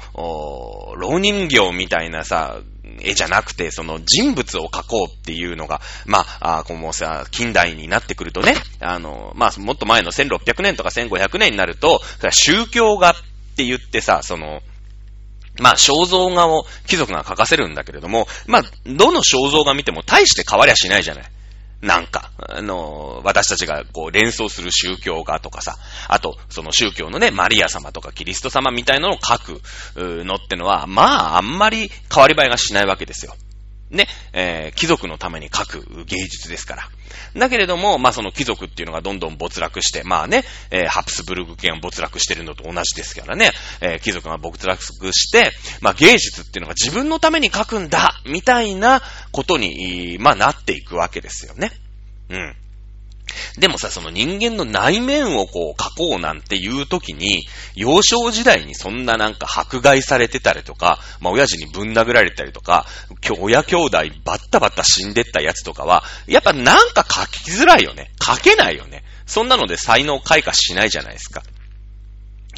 [0.96, 2.60] 老人形みたいなさ、
[3.00, 13.14] 絵じゃなくて、その人物を描こうっていうのが、まあ、あこうさ、近代になってくるとね、あの、まあ、もっと前の1600年とか1500年になると、宗教画っ
[13.56, 14.62] て言ってさ、その、
[15.58, 21.24] まあ、肖像画を貴族が描かせるんだけれども、まあ、どの肖像画見ても大して変わりゃしないじゃない。
[21.82, 25.76] なんか、あの、私たちがこう連想する宗教画とかさ、
[26.08, 29.62] あと、その宗教のね、マリア様とかキリスト様みたいなのを書く
[29.96, 33.34] のってのは、まあ、あんまり変わり映えがしないわけですよ。
[33.90, 36.88] ね、えー、貴族のために書く芸術ですから。
[37.34, 45.50] だけれども、まあその貴族っていうのがどんどん没落して、まあね、えー、ハプスブルグ県没落してるのと同じですからね、えー、貴族が没落して、
[45.80, 51.72] まあ芸術っていうのが自分のために書くんだ、みたいなことに、まあなっていくわけですよね。
[52.28, 52.56] うん。
[53.58, 62.86] でもさ、その人間の内面をこう書こうなんていう時に、幼少時代にそんななんか迫害されてたりとか、まあ親父にぶん殴られたりとか、
[63.40, 68.10] 親兄弟バッタバッタ死んでったやつとかは、やっぱなんか書きづらいよね。
[68.22, 69.04] 書けないよね。
[69.26, 71.42] そんなので才能開花しないじゃないですか。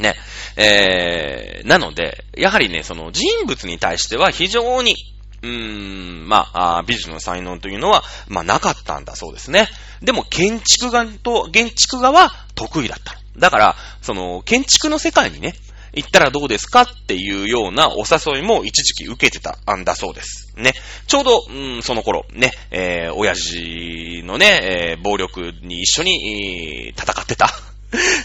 [0.01, 0.15] ね。
[0.57, 4.97] えー、なので、やはりね、その人物に対しては非常に
[5.43, 9.69] うーん、まあ、あ美術の才能というのは、まあ、なかったんだそうですね。
[10.01, 13.17] でも、建築画と、建築画は得意だった。
[13.37, 15.55] だから、その、建築の世界にね、
[15.95, 20.53] 行ったらどうですかっていうようなお誘いも一時期受けてたんだそうです。
[20.57, 20.73] ね。
[21.07, 27.51] ちょうど、うん、その頃、ね、えー、親父のね、えー、暴力に一緒に、えー、戦ってた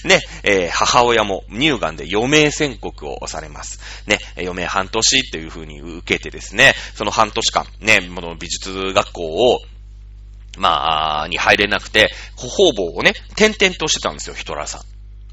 [0.03, 3.79] ね、えー、母親も乳がんで余命宣告をされます。
[4.07, 9.59] ね、余命半年っていう風に受けてですね、その半年間、ね、この美術学校を、
[10.57, 14.81] まあ、に入れなくて、方々をね、転々としてたんですよ、ヒトラーさん。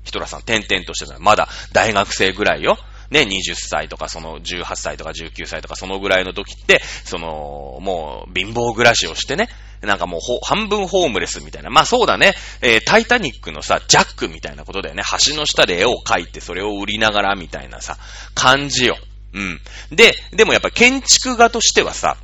[0.05, 1.19] ヒトラーさん、転々としてた。
[1.19, 2.77] まだ大学生ぐらいよ。
[3.15, 9.49] ね、20歳とか、その18歳とか19歳とか、そのぐらいの時って、その、もう貧乏暮らしをしてね、
[9.83, 11.71] なんかもう半分ホームレスみたいな。
[11.71, 12.35] まあそうだね。
[12.61, 15.05] えー、タイタニックのさ、ジャックみたいなことだよね。
[15.29, 17.99] 橋の下で絵を描いてそれを売りながらみたいなさ、
[18.35, 18.97] 感じよ。
[19.33, 19.61] うん。
[19.93, 22.17] で、でもやっぱ建築画としてはさ、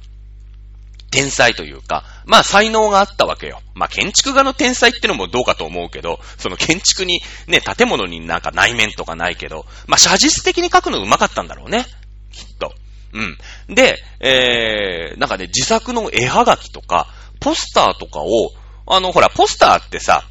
[1.10, 3.60] 天才というか、まあ才能があったわけよ。
[3.74, 11.86] まあ建築画の天才ってのもどうかと思うけど、その建築に、ね、建物になんか内面とかないけど、まあ写実的に描くの上手かったんだろうね。
[12.32, 12.72] きっと。
[13.12, 13.74] うん。
[13.74, 17.08] で、えー、なんかね、自作の絵はがきとか、
[17.40, 18.52] ポスターとかを、
[18.86, 20.24] あの、ほら、ポスターってさ、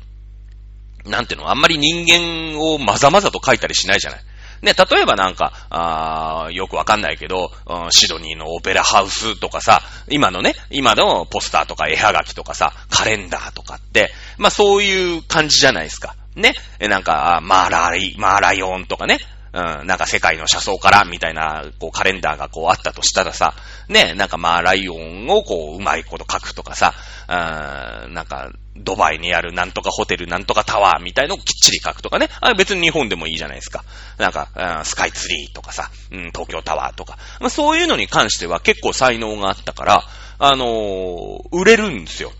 [1.05, 4.21] なんていうの、あんまり人間をまざまざと書いたりしないじゃない。
[4.61, 16.15] ね、例えばなんか、あよくわかんないけど、うん、シドニーのオペラハウスとかさ、今のね、今のポスターとか絵はがきとかさ、カレンダーとかって、まあそういう感じじゃないですか。
[16.35, 16.53] ね。
[16.79, 19.19] なんか、マーライ、マーライオンとかね。
[19.51, 23.53] ん、なんか世界の車窓からみたいな、こうカレンダーがこうあったとしたらさ、
[23.87, 26.93] ね、なんかまあライオンをこううまいこと書くとかさ、
[27.27, 32.29] うん、なんかドバイにあるなんとかホテルなんとかタワーみたいのをきっちり書くとかね。
[32.41, 33.83] あ別に日本でもいいじゃないですか。
[34.17, 37.17] なんか、うん、スカイツリーとかさ、うん、東京タワーとか。
[37.39, 40.03] まあそういうのに関しては結構才能があったから、
[40.39, 42.31] あのー、売れるんですよ。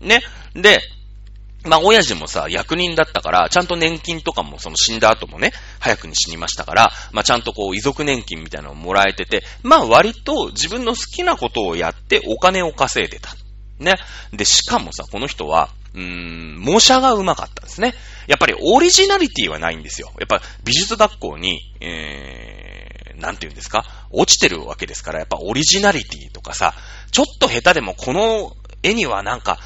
[0.00, 0.20] ね。
[0.54, 0.80] で、
[1.66, 13.34] まあ、親父もさ、役人だったから、ちゃんと年金とかもその死んだ後もね、早くに死にましたから、まあ、ちゃんとこう、遺族年金みたいなのをもらえてて、まあ、割と自分の好きなことをやってお金を稼いでた。
[13.78, 13.96] ね。
[14.32, 17.94] で、しかもさ、この人は、うーん、模写が上手かったんですね。
[18.26, 20.12] やっぱりオリジナリティはないんですよ。
[20.18, 26.74] やっぱ美術学校に、えー、なんて言うんですか落ちてるわけですから、やっぱオリジナリティとかさ、
[27.10, 29.58] ちょっと下手でもこの絵にはなんか、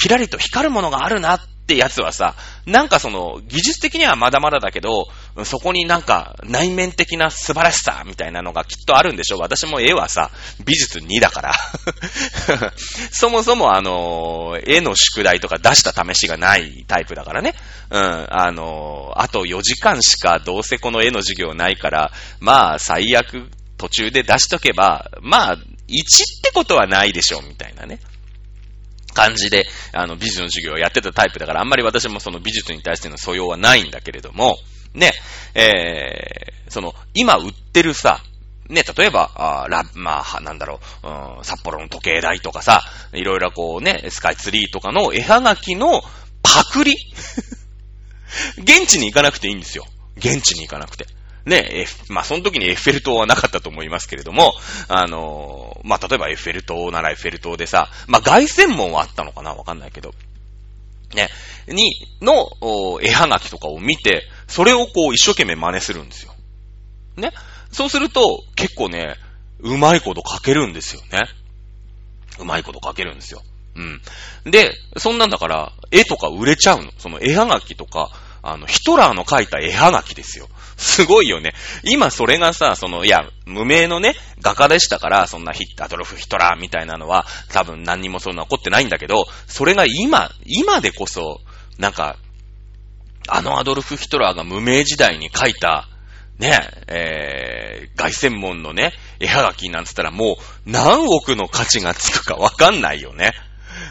[0.00, 2.34] キラリと光るものがあるなってやつはさ、
[2.66, 5.06] なんかその、技術的にはまだまだだけど、
[5.44, 10.30] そこになんか内面的な素晴らしさみたいなのがきっとあるんでしょ私も絵はさ、
[10.64, 11.52] 美術2だから
[13.10, 17.54] そもそもあの、絵の宿題とか出した試しがないタイプだからね。
[17.90, 25.62] うん、あの、あと4時間しかどうせこの絵の授業ないから、まあ最悪途中で出しとけば、まあ、1っ
[26.42, 28.00] てことはないでしょみたいなね。
[29.14, 34.58] 感じで、あの、美術の授業をやってたタイプだから、あんまり私もその美術に対しての素養はないんだけれども、
[34.92, 35.12] ね、
[35.54, 38.20] えー、その、今売ってるさ、
[38.68, 46.02] ね、例えば、あラまあ、なんだろう、うん、札幌の時計台とかさ、いろいろこうね、スカイツリーとかの絵はがきの
[46.42, 46.94] パクリ？
[48.58, 49.86] 現地に行かなくていいんですよ。
[50.16, 51.06] 現地に行かなくて。
[51.46, 54.54] ね、えまあ、その時にエッフェル塔はなかったと思いますけれども、
[54.88, 60.14] あのー、まあ、例えばエッフェル塔ならエッフェル塔でさ、まあ、凱旋門はあったのかなわかんないけど。
[61.14, 61.28] ね、
[61.68, 62.48] に、の、
[63.00, 66.34] 絵はがきとかを見て、それをこう一生懸命真似するんですよ。
[67.16, 67.30] ね。
[67.70, 69.16] そうすると、結構ね、
[69.60, 71.24] うまいこと書けるんですよね。
[72.38, 73.42] うまいこと書けるんですよ。
[73.76, 74.50] うん。
[74.50, 76.90] で、そんなんだから、絵とか売れちゃうの。
[76.98, 78.10] その絵はがきとか、
[78.42, 80.48] あの、ヒトラーの書いた絵はがきですよ。
[80.76, 81.54] すごいよね。
[81.84, 91.40] 今それがさ、その、いや、無名のね、画家でしたから、そんなヒッアドルフ・ヒトラーみたいなのは、多分何にもそんな起こってないんだけど、それが今、今でこそ、
[91.78, 92.16] なんか、
[93.26, 95.88] あのアドルフ・ヒトラーが無名時代に書いた、
[96.38, 96.58] ね、
[96.88, 103.32] えー、凱旋門のね、絵はがきなんつったらもう何億の価値がつくかわかんないよね。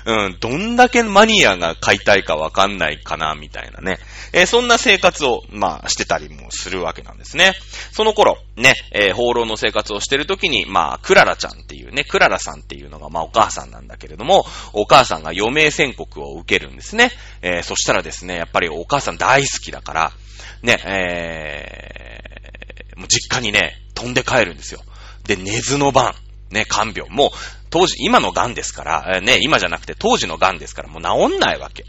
[0.05, 3.99] うん、どんだけマニアが買いたいかわかんないかな、みたいなね。
[4.33, 7.53] えー、そんな生活を、まあ、してたりもするわけなんですね。
[7.91, 17.11] その頃、ね、えー、放浪の生活をしてる時に、まあ、クララちゃんっていうね、クララさんっていうのが、まあ、お母さんなんだけれども、お母さんが余命宣告を受けるんですね。
[17.41, 20.11] えー、そしたらですね、やっぱりお母さん大好きだから、
[20.61, 24.81] ね、えー、もう実家にね、飛んで帰るんですよ。
[25.25, 26.13] で、寝ずの晩、
[26.53, 27.09] ね、看病。
[27.09, 27.29] もう、
[27.69, 31.83] 当時、今の癌ですから、ね、今じゃなくて当時の癌ですから、もう治んないわけ。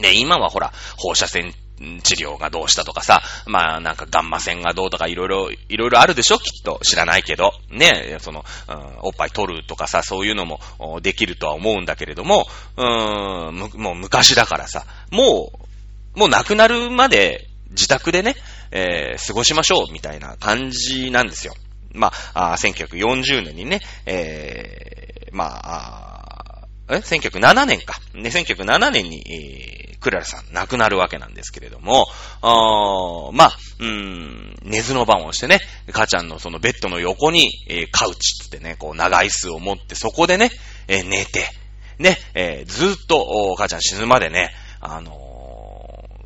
[0.00, 1.54] ね、今はほら、放射線
[2.02, 6.38] 治療がどうしたとかさ、まあなんかガンマ線がどうとかいろいろ、いろいろあるでしょ？
[6.38, 6.80] きっと。
[6.82, 7.52] 知らないけど。
[7.70, 10.60] ね、その、うん、おっぱい取るとかさ、そういうのも
[11.00, 15.52] できるとは思うんだけれども、うーん、もう昔だからさ、も
[16.14, 18.36] う、もう亡くなるまで自宅でね、
[18.70, 21.54] えー、過ごしましょうみたいな感じなんですよ。
[21.96, 27.98] まあ、1940年にね、えー、まあ、え ?1907 年か。
[28.14, 32.06] ね、1907年に、えー、クララさん亡くなるわけなんですけれども、
[33.32, 35.58] まあ、うん、寝ずの番をしてね、
[35.92, 40.50] 母ちゃんのそのベッドの横に、えー、カウチつってね、こう長椅子を持ってそこでね、
[40.86, 41.48] えー、寝て、
[41.98, 45.10] ね、えー、ずっと、母ちゃん死ぬまでね、あの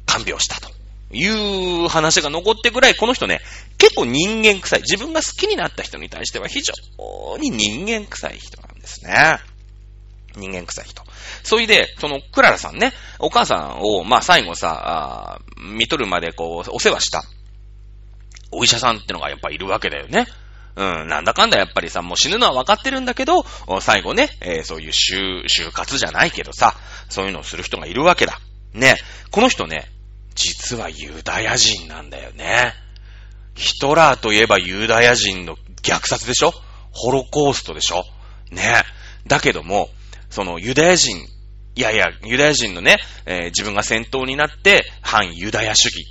[0.06, 0.79] ー、看病したと。
[1.12, 1.26] い
[1.84, 3.40] う話が残ってぐらい、この人ね、
[3.78, 4.80] 結構人間臭い。
[4.82, 9.38] 自分が好きになった人に対しては非常に人間臭い人なんですね。
[10.36, 11.02] 人間臭い人。
[11.42, 17.24] それで、その、クララさんね、お母さんを、まあ、最後さ、見とるまでこう、お世話した、
[18.52, 20.26] お医者さんってのがやっぱいるわけだよね。
[20.76, 23.44] うん、なんだかんだやっぱりさ、もう死ぬのは分かってるんだけど、
[23.80, 26.74] 最後ね、えー、そういう就、就活じゃないけどさ、
[27.08, 28.38] そういうのをする人がいるわけだ。
[28.72, 28.96] ね、
[29.30, 29.90] この人ね、
[30.34, 32.72] 実はユダヤ人なんだよね。
[33.54, 36.52] ヒトラーといえばユダヤ人の虐殺でしょ？
[36.92, 38.04] ホロコーストでしょ？
[38.50, 38.82] ね。
[39.26, 39.90] だけども、
[40.30, 41.18] そのユダヤ人、
[41.74, 46.06] いやいや、ユダヤ人のね、えー、自分が先頭になって、反ユダヤ主義。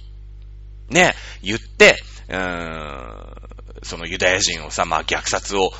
[0.89, 1.97] ね、言って、
[2.29, 3.35] うーん、
[3.83, 5.71] そのユダヤ人をさ、まあ虐殺を、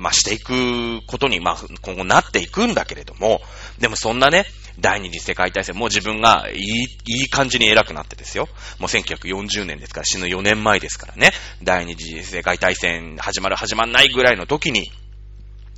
[0.00, 3.40] まあしていくことに、まあ今後なっていくんだけれども、
[3.78, 4.46] でもそんなね、
[4.80, 8.48] 第二次世界大戦、もう自分がいい、いい感じに偉くなってですよ。
[8.78, 11.32] もう1940年ですから、死ぬ4年前ですからね。
[11.62, 14.90] 第二次世界大戦始まる始まんないぐらいの時に、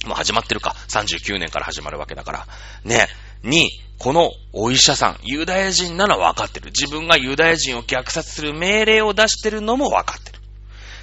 [0.07, 0.77] もう始まってるか。
[0.89, 2.47] 39年から始まるわけだから。
[2.85, 3.09] ね。
[3.43, 6.67] に、このお医者さん、ユダヤ人なのは分かってる。
[6.67, 10.39] 自分がユダヤ人を虐殺する命令を出してるのも分かってる。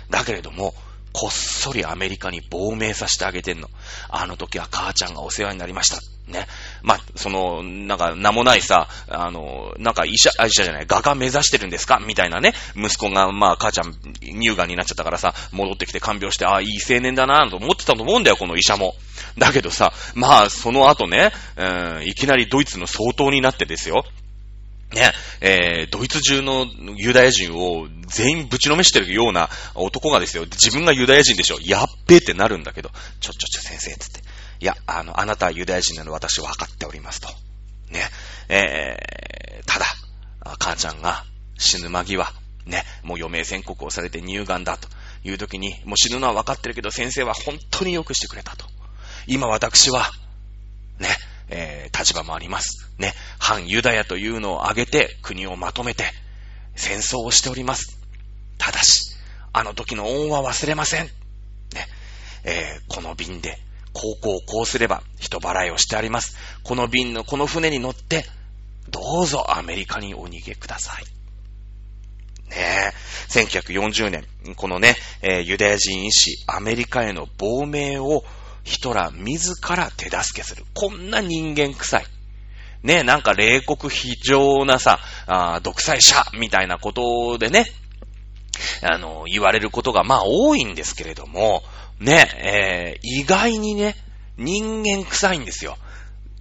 [0.09, 0.73] だけれども、
[1.13, 3.69] こっそりアメリカに亡命させてあげてんの。
[4.09, 5.97] あの時は母ちゃんがお世話になりました。
[6.31, 6.45] ね。
[6.83, 12.01] まあ、その、なんか、名もないさ、あの、なんか医者、医者じゃない、画家目指してるんですか？
[12.05, 12.53] みたいなね。
[12.75, 18.93] 息子が、まあ、母ちゃん、乳がんになっちゃったからさ、戻ってきて看病して、ああ、いい青年だなと思ってたと思うんだよ、この医者も。
[19.37, 21.63] だけどさ、まあ、その後ね、う
[21.99, 24.03] ん、いきなりドイツの総統になってですよ。
[24.93, 34.21] ね、えー、ドイツ中のユダヤ人を全員ぶちのめしてるような男がですよ、自分がユダヤ人でしょ、やっべえってなるんだけど、ちょちょちょ先生、つって。
[34.59, 37.27] いや、あの、あなたはユダヤ人なの私は分かっておりますと。
[37.91, 38.09] ね、
[38.49, 39.85] えー、ただ、
[40.57, 41.25] 母ちゃんが
[41.57, 42.31] 死ぬ間際、
[42.65, 44.87] ね、もう余命宣告をされて乳がんだと
[45.23, 48.65] いう時に、もう死ぬのは分かってるけど先生は本当によくしてくれたと。
[49.25, 50.11] 今私は、
[50.99, 51.09] ね、
[51.49, 52.89] えー、立場もあります。
[52.97, 56.05] ね、反ユダヤというのを挙げて国をまとめて
[56.75, 57.99] 戦争をしております。
[58.57, 59.15] ただし、
[59.53, 61.05] あの時の恩は忘れません。
[61.05, 61.11] ね、
[62.43, 63.57] えー、この便で、
[63.93, 66.37] こうこうこうすれば人払いをしてあります。
[66.63, 68.25] この便のこの船に乗って、
[68.89, 71.05] どうぞアメリカにお逃げください。
[72.49, 72.93] ねえ、
[73.29, 78.23] 1940年、このね、えー、ユダヤ人医師、アメリカへの亡命を
[78.67, 80.65] ヒトラー自ら手助けする。
[80.73, 82.05] こんな人間臭い。
[82.83, 87.65] ね、なんか冷酷非常なさ、あ独裁者みたいなことでね、
[88.83, 91.63] あの、言われることがまあ多いんですけれども、
[92.01, 93.95] ね、えー、意外にね、
[94.37, 95.77] 人間臭いんですよ。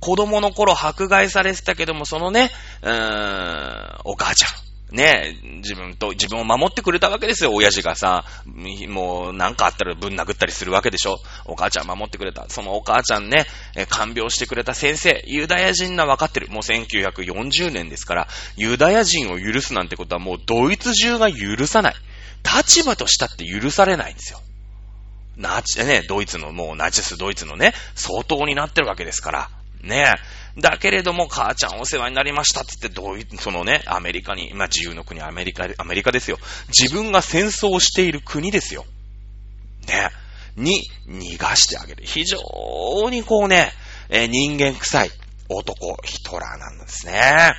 [0.01, 2.51] 子供の頃迫害されてたけども、そのね、
[2.83, 4.51] うーん、お母ちゃん、
[4.93, 8.25] ね自分と、自分を守ってくれたわけですよ、親父がさ。
[8.89, 11.19] もう、なんかあったらぶん殴ったりするわけでしょ。
[11.45, 12.47] お母ちゃん守ってくれた。
[12.49, 13.47] そのお母ちゃんね、
[13.89, 16.49] 看病してくれた先生、ユダヤ人な分かってる。
[16.49, 21.95] もう1940年ですから、ユダヤ人を許すなんてことはもうドイツ中が許さない。
[22.45, 24.41] 立場としたって許されないんですよ。
[25.37, 29.51] ナチ、ね、ドイツの、もうナチスドイツのね、相当になってるわけですから。
[29.83, 36.39] ねえだけれども、母ちゃんお世話になりましたって言って、どういう、そのね、アメリカに、まあ、自由の国、アメリカ、アメリカですよ。
[36.69, 38.87] 自分が戦争をしている国ですよ。
[39.87, 40.11] ね。
[40.57, 42.05] に、逃がしてあげる。
[42.07, 42.39] 非常
[43.11, 43.73] にこうね、
[44.09, 45.11] えー、人間臭い
[45.49, 47.55] 男、ヒトラーなんですね。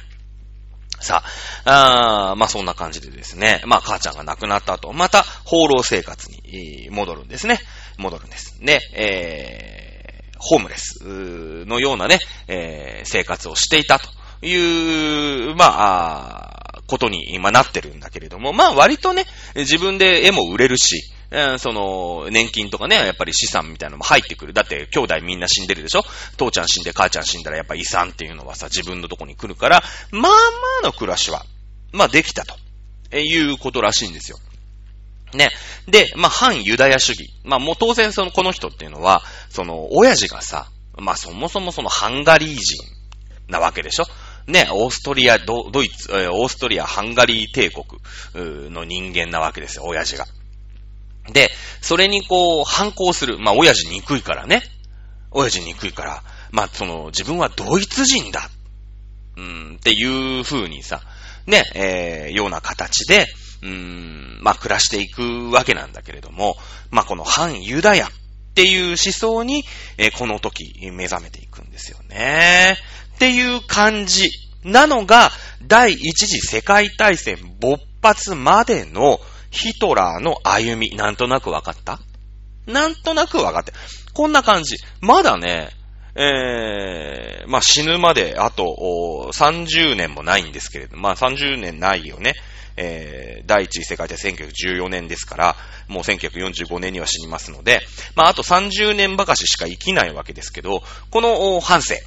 [0.99, 1.23] さ
[1.65, 7.59] あ、あまあそんな感じでですね、まあ母ちゃんが亡くなった後、また放浪生活に戻るんですね。
[7.97, 8.59] 戻るんです。
[8.61, 9.76] で、えー、
[10.39, 14.09] ホームレスのようなね、えー、生活をしていたと
[14.45, 19.25] いう、まあ、ことに今なってるんだけれども、まあ割とね、
[19.55, 21.11] 自分で絵も売れるし、
[21.57, 24.53] その、年金とかね、やっぱり資産みたいなのも入ってくる。
[24.53, 26.03] だって、兄弟みんな死んでるでしょ？
[26.37, 30.37] 父ちゃん死んで母ちゃん死んだらやっぱ遺産っていうのはさ、自分のとこに来るから、まあま
[30.83, 31.45] あの暮らしは、
[31.91, 32.55] まあできたと、
[33.17, 34.37] いうことらしいんですよ。
[35.33, 35.49] ね。
[35.87, 37.29] で、まあ、反ユダヤ主義。
[37.43, 42.83] まあ、もう当然その、この人っていうのは、その、親父がさ、まあ、そもそもそのハンガリー人
[43.49, 44.05] なわけでしょ？
[44.47, 47.85] ね、オーストリア、ドドイツ、えオーストリア、ハンガリー帝国
[48.71, 50.25] の人間なわけですよ、親父が。
[51.33, 51.49] で、
[51.81, 53.37] それにこう、反抗する。
[53.37, 54.63] まあ、親父憎いからね。
[55.31, 58.49] 親父憎いから、まあ、その、自分はドイツ人だ。
[59.35, 61.01] うん、っていう風にさ、
[61.45, 63.27] ね、えー、ような形で、
[63.61, 66.55] うーん、まあ、暮らしていくわけなんだけれども、
[66.91, 68.09] まあ、この反ユダヤっ
[68.55, 69.63] ていう思想に、
[69.97, 72.75] えー、この時目覚めていくんですよね。
[73.15, 74.29] っていう感じ
[74.63, 75.31] なのが、
[75.65, 81.99] 第一次世界大戦勃発までのヒトラーの歩み、なんとなくわかった？
[82.65, 83.73] なんとなくわかって。
[84.13, 84.75] こんな感じ。
[85.01, 85.69] まだね、
[86.15, 92.33] えー、まあ、死ぬまであと30年もないんですけれど、まあ30年ないよね。
[92.77, 95.55] えー、第一次世界大戦1914年ですから、
[95.87, 97.81] もう1945年には死にますので、
[98.15, 102.01] まああと30年ばかししか生きないわけですけど、この半生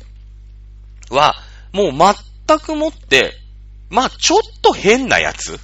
[1.11, 1.35] は、
[1.73, 3.35] もう全くもって、
[3.91, 5.59] まあちょっと変なやつ。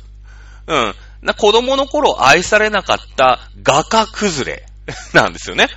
[0.67, 0.95] うん。
[1.23, 4.67] な子供の頃愛されなかった画家崩れ
[5.15, 5.69] なんですよね。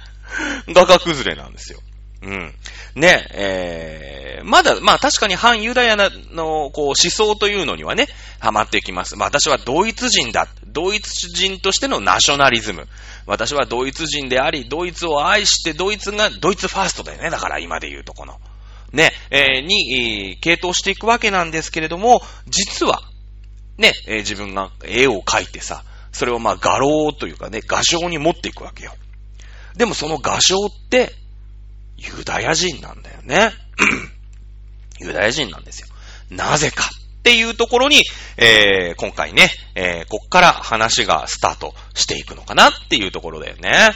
[0.68, 1.80] 画家崩れなんですよ。
[2.22, 2.54] うん。
[2.96, 8.08] ね、えー、まだ、まあ確かに反ユダヤの、こう、思想というのにはね、
[8.40, 9.16] ハマっていきます。
[9.16, 10.48] まあ私はドイツ人だ。
[10.66, 12.88] ドイツ人としてのナショナリズム。
[13.26, 17.30] 私はドイツ人であり、ドイツを愛して、ドイツが、ドイツファーストだよね。
[17.30, 18.40] だから今で言うとこの。
[18.92, 23.02] ね、えー、に、え、系統していくわけなんですけれども、実は、
[23.78, 28.94] ね、えー、自分が絵を描いてさ、それをまあ画廊というかね、画商に持っていくわけよ。
[29.78, 31.14] でもその画商って、
[32.00, 33.52] ユダヤ人なんだよね。
[35.00, 35.88] ユダヤ人なんですよ。
[36.30, 36.84] なぜか
[37.20, 38.04] っていうところに、
[38.38, 43.92] えー、今回ね、えー、こっから話がスタートしていくのかなっていうところだよね。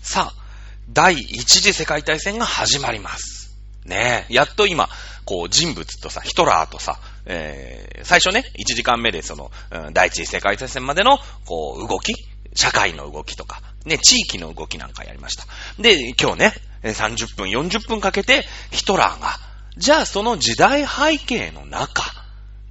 [0.00, 0.42] さあ、
[0.90, 3.56] 第一次世界大戦が始まります。
[3.84, 4.88] ねやっと今、
[5.24, 12.14] こう人物とさ、ヒトラーとさ、えー、最初ね、1時間目でその、うん、第一次世界大戦までの、こう、動き、
[12.54, 15.46] 社会の動きとか、ね、地域の動きなんかやりました。
[15.80, 16.52] で、今日ね、
[16.82, 19.38] 30分、40分かけて、ヒトラーが、
[19.76, 22.02] じゃあその時代背景の中、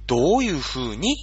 [0.06, 1.16] どういう風に、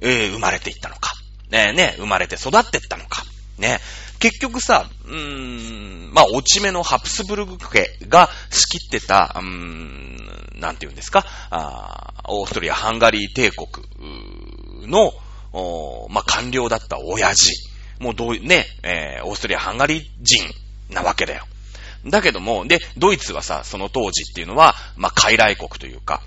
[0.00, 1.12] えー、生まれていったのか。
[1.50, 3.24] ねね、生まれて育っていったのか。
[3.58, 3.80] ね。
[4.18, 15.12] 結局さ、うーん、まあ、落ち目のハプスブルグ家が仕切ってた、うーん、なんて言うんですか、あーオーストリア・ハンガリー帝国の、
[15.52, 17.52] おまあ、官僚だった親父。
[18.00, 20.44] もうどう、ね、えー、オーストリア・ハンガリー人
[20.90, 21.46] なわけだよ。
[22.06, 26.22] だけども、で、ドイツはさ、その当時っていうのは、まあ、傀儡国というか、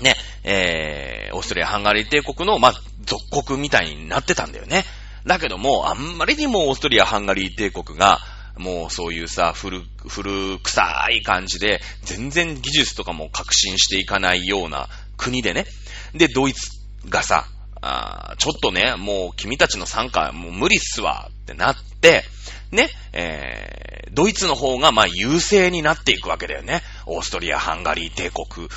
[0.00, 0.14] ね、
[0.44, 2.74] えー、オーストリア・ハンガリー帝国の、まあ、
[3.04, 4.84] 属国みたいになってたんだよね。
[5.26, 8.20] だけども、あんまりにもオーストリア・ハンガリー帝国が、
[8.56, 15.66] もうそういうさ、古、古臭い感じで、全然技術とかも革新していかないような国でね。
[16.14, 16.70] で、ドイツ
[17.08, 17.46] がさ、
[17.82, 22.24] あちょっとね、もう君たちの参加、もう無理っすわってなって、
[22.72, 26.82] ね、えー、ドイツの方がまあ優勢になっていくわけだよね。
[27.06, 28.68] オーストリア、ハンガリー帝国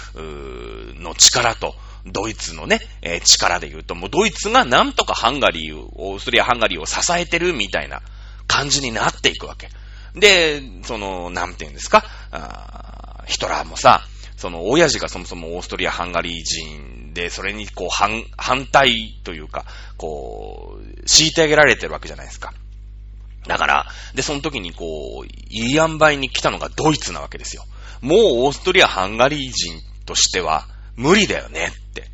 [1.01, 1.75] の力と、
[2.05, 8.01] ドイツのね、えー、力で言うと、もうドイツがなんとかハンガリーを、オーストリア、ハンガリーを支えてるみたいな
[8.47, 9.69] 感じになっていくわけ。
[10.15, 19.65] で、その、なんて言うんですか、あヒトラーもさ、その、親父がそもそもオーストリア、ハンガリー人で、それにこう、反、反対というか、
[19.97, 22.53] こう、敷いてあげられてるわけじゃないですか。
[23.47, 23.85] だから、
[24.15, 27.63] で、その時にこう、いい塩梅に来たのがドイツなわけですよ。
[28.01, 32.11] もうオーストリア、ハンガリー人としては、無理だよねって。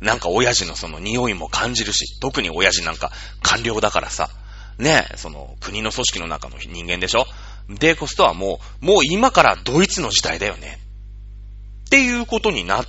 [0.00, 3.10] なんか親父のその匂いも感じるし、特に親父なんか
[3.42, 4.30] 官僚だからさ、
[4.78, 7.26] ねえ、その国の組織の中の人間でしょ
[7.68, 10.78] でこそとはもう、もう今からドイツの時代だよね。
[11.86, 12.86] っていうことになっ、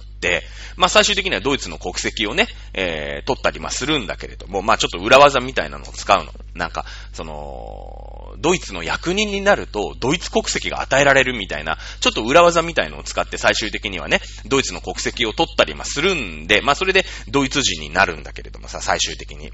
[0.76, 6.32] まあ最終的にはドイツの国籍をね、えー、取ったりまあするんだけれども、まあちょっと裏技みたいなのを使うの。
[6.55, 19.51] なんか、その、ドイツの役人になると、ドイツ国籍が与えられるみたいな、ちょっと裏技みたいのを使って最終的にはね、ドイツの国籍を取ったりまするんで、まあそれでドイツ人になるんだけれどもさ、最終的に。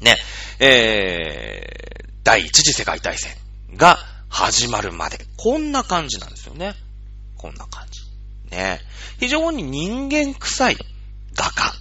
[0.00, 0.16] ね、
[0.60, 3.34] えー、第一次世界大戦
[3.74, 3.98] が
[4.28, 5.18] 始まるまで。
[5.36, 6.74] こんな感じなんですよね。
[7.36, 7.97] こんな感じ。
[8.50, 8.80] ね。
[9.18, 10.76] 非常に人間臭い
[11.34, 11.72] 画家。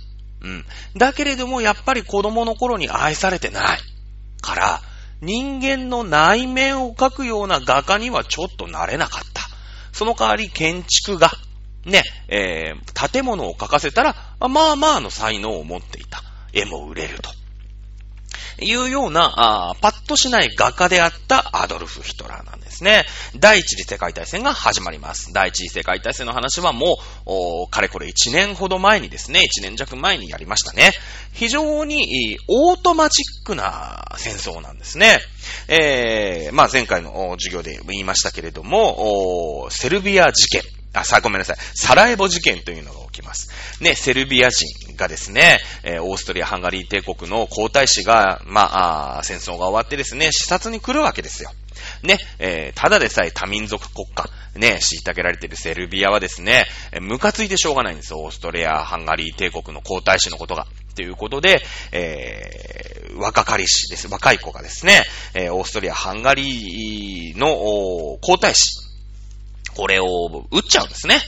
[0.41, 0.65] うん。
[0.95, 3.79] だけれども、やっぱり子供の頃に愛されてない。
[4.41, 4.81] から、
[5.21, 9.41] 人間の内面を描くような画家にはちょっとなれなかった。
[9.91, 11.31] その代わり建築画。
[11.85, 16.21] ね、えー、建物を描かせたら、まあまあの才能を持っていた。
[16.53, 17.36] 絵も売れると。
[18.59, 19.33] いうような、
[19.71, 23.05] あパッとしない画家であったアドルフ・ヒトラーなんですね。
[23.35, 25.31] 第一次世界大戦が始まります。
[25.33, 30.91] 第一次世界大戦の話はもう、かれこれ1年ほど前にですね、1年弱前にやりましたね。
[31.33, 35.19] 非常にオートマチックな戦争なんですね。
[35.67, 40.63] えー、まあ前回の授業で言いましたけれども、セルビア事件。
[40.93, 41.57] あ、さ、ごめんなさい。
[41.75, 43.49] サラエボ事件というのが起きます。
[43.81, 51.51] ね、セルビア人がですね、えー、オーストリア・ハンガリー帝国の皇太子が、まあ、あ戦争が終わってですね、視察に来るわけですよ。
[52.03, 56.65] ね、えー、ただでさえ多民族国家、ね、虐げられているセルビアはですね、
[57.01, 58.19] ムカついてしょうがないんですよ。
[58.19, 60.67] オーストリア、ハンガリー帝国の皇太子のことが。
[60.95, 61.61] ということで、
[61.91, 64.07] えー、若かりしです。
[64.07, 65.03] 若い子がですね、
[65.35, 67.47] えー、オーストリア、ハンガリーの
[68.19, 68.87] 皇太子、
[69.75, 71.19] これを撃っちゃうんですね。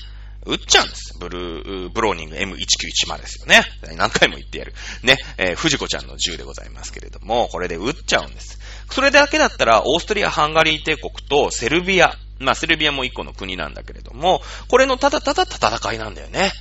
[0.50, 1.18] 撃っちゃうんです。
[1.20, 3.62] ブルー、ブローニング M1910 ですよね。
[3.96, 4.74] 何回も言ってやる。
[5.04, 8.60] ね、えー、藤子ちゃんの銃でございますけれども、これで撃っちゃうんです。
[8.90, 16.52] それだけだったら、オーストリア・ハンガリー帝国とセルビア、まあ、セルビアも一個の国なんだけれども、これのただただ戦いなんだよね。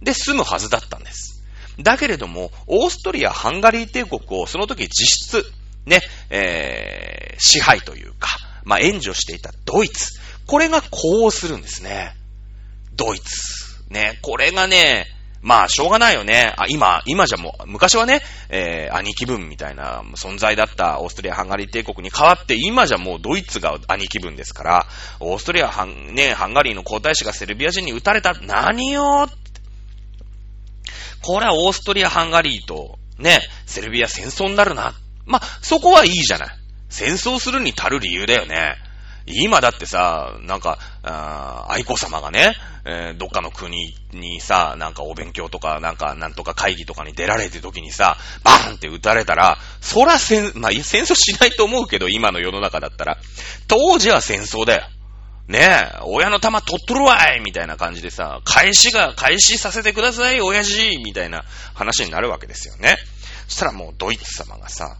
[0.00, 1.42] で、済むはずだったんです。
[1.80, 5.52] だけれども、オーストリア・ハンガリー帝国をその時実質、
[5.86, 8.28] ね、えー、支配というか、
[8.64, 10.20] まあ、援助していたドイツ。
[10.46, 12.14] これがこうするんですね。
[12.96, 13.82] ドイツ。
[13.90, 15.06] ね、これがね、
[15.42, 16.54] まあ、しょうがないよね。
[16.56, 24.86] あ、今、今じゃもう、昔はね、えー、兄貴分みたいな存在だったオーストリア・ハンガリー帝国に変わって、今じゃもうドイツが兄貴分ですから、
[25.18, 28.34] オーストリア、ハン、ね、ハンガリーの皇太子がセルビア人に撃たれた。
[28.34, 29.28] 何よ
[31.22, 34.94] これはオーストリア、ハンガリーと、ね、セルビア戦争になるな。
[35.26, 36.56] まあ、そこはいいじゃない。
[36.88, 38.76] 戦争するに足る理由だよね。
[39.26, 42.54] 今だってさ、なんか、あ愛子様がね、
[42.84, 53.18] えー、どっかの国にさ、なんかお勉強とか、なんか、なんとか会議とかに出られてる時にさ、バーンって撃たれたら、そら戦、まあ、戦争しないと思うけど、今の世の中だったら。
[53.68, 54.88] 当時は戦争だよ。
[55.48, 61.44] ねえ、親の玉取っとるわいみたいな感じでさ、返しが、返しさせてください、親父みたいな
[61.74, 62.96] 話になるわけですよね。
[63.48, 64.96] そしたらもうドイツ様がさ、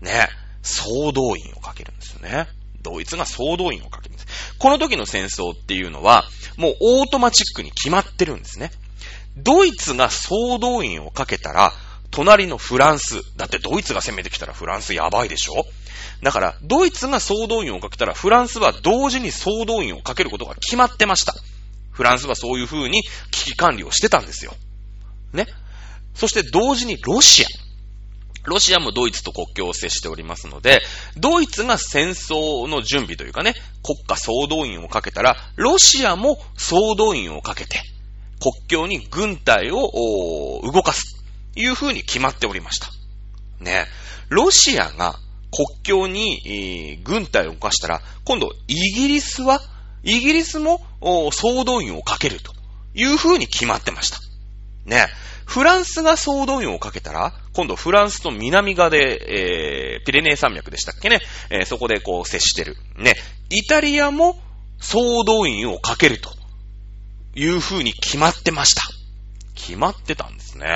[0.00, 0.28] ね、
[0.62, 2.48] 総動員をかけるんですよね。
[2.84, 4.54] ドイツが総動員をかけるんです。
[4.58, 6.24] この時の戦争っていうのは、
[6.56, 8.70] もうオートマチックに決まってるんですね。
[9.36, 11.72] ドイツが総動員をかけたら、
[12.12, 15.66] 隣のフランス、だってドイツが攻めてきたらフランスやばいでしょ？
[16.22, 21.34] だから、ドイツが総動員をかけたら、フランスは同時に総動員をかけることが決まってました。
[21.90, 24.54] フランスはそういう風に危機管理をしてたんですよ。
[25.32, 25.46] ね？
[26.14, 27.48] そして同時にロシア。
[28.44, 30.82] ロシアもドイツと国境を接しておりますので、
[31.16, 37.80] ドイツが戦争の準備というかね、国家総動員をかけたら、ロシアも総動員をかけて、
[38.40, 41.24] 国境に軍隊を動かす、
[41.54, 42.88] という風に決まっておりました。
[43.60, 43.86] ね。
[44.28, 45.18] ロシアが
[45.50, 49.62] 国境に、軍隊を動かしたら、今度イギリスは、
[50.02, 50.84] イギリスも
[51.32, 52.52] 総動員をかけると
[52.94, 54.18] いう風に決まってました。
[54.84, 55.06] ね。
[55.46, 62.76] フランスが総動員をかけたら、今度フランスと南側で、えー、ピレネー山脈でしたっけね、えー、そこでこう接してる。
[62.98, 63.14] ね。
[63.48, 64.36] イタリアも
[64.80, 66.30] 総動員をかけると
[67.36, 68.82] いう風に決まってました。
[69.54, 70.66] 決まってたんですね。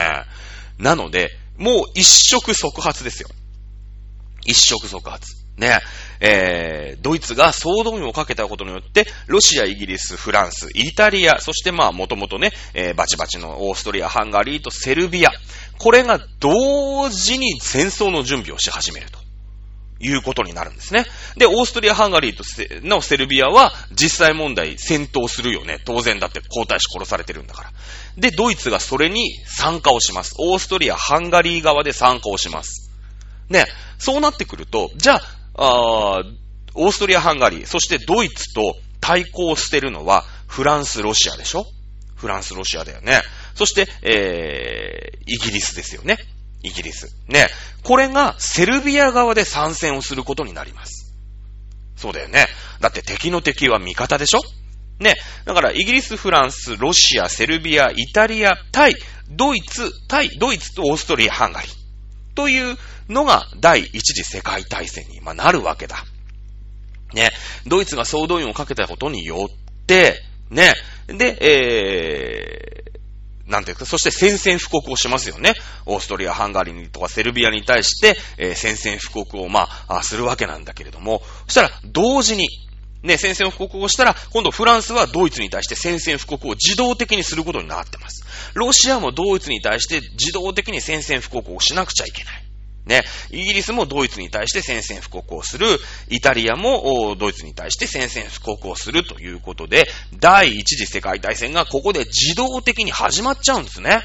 [0.78, 3.28] なので、もう一触即発ですよ。
[4.44, 5.47] 一触即発。
[5.58, 5.80] ね。
[6.20, 15.30] えー、ドイツが総動員をかけたことによって、ロシア、イギリス、フランス、イタリア、そしてまあ、もともとね、えー、バチバチのオーストリア、ハンガリーとセルビア。
[15.78, 19.18] これが同時に戦争の準備をし始めると。
[20.00, 21.06] いうことになるんですね。
[21.36, 22.44] で、オーストリア、ハンガリーと
[22.86, 25.80] のセルビアは実際問題戦闘するよね。
[25.84, 27.72] 当然だって皇太子殺されてるんだから。
[28.16, 30.34] で、ドイツがそれに参加をします。
[30.38, 32.90] オーストリア、ハンガリー側で参加をします。
[33.48, 33.66] ね、
[33.98, 36.22] そうなってくると、じゃあ、あ
[36.74, 41.66] オーストリア、ハンガリー、そしてドイツと対抗してるのはフランス、ロシアでしょ？
[42.14, 43.20] フランス、ロシアだよね。
[43.54, 46.18] そして、えー、イギリスですよね。
[46.62, 47.08] イギリス。
[47.28, 47.48] ね。
[47.82, 51.14] これがセルビア側で参戦をすることになります。
[51.96, 52.46] そうだよね。
[52.80, 54.40] だって敵の敵は味方でしょ？
[55.00, 55.14] ね。
[55.44, 58.96] だから、イギリス、フランス、ロシア、セルビア、イタリア、タイ、
[59.30, 61.77] ドイツ、タイ、ドイツとオーストリア、ハンガリー。
[62.38, 62.78] という
[63.08, 66.04] のが第一次世界大戦にまなるわけだ。
[67.12, 67.30] ね。
[67.66, 70.72] ドイツが総動員をかけたことによって、ね。
[71.08, 75.54] で、えー、なんていうか、そして宣戦布告をしますよね。
[75.84, 82.46] オーストリア、ハンガリーとかセルビアに対して、えー、宣戦布告を、まあ、するわけなんだけれども、そしたら、同時に、
[83.02, 88.24] ね、宣戦布告をしたら、今度フランスはドイツに対して宣戦布告を自動的にすることになってます。
[88.54, 92.44] ロシアもドイツに対して自動的に宣戦布告をしなくちゃいけない。
[92.86, 95.66] ね、イギリスもドイツに対して宣戦布告をする、
[96.08, 99.86] イタリアもドイツに対して宣戦布告をするということで、
[100.18, 104.00] 第一次世界大戦がここで自動的に始まっちゃうんですね。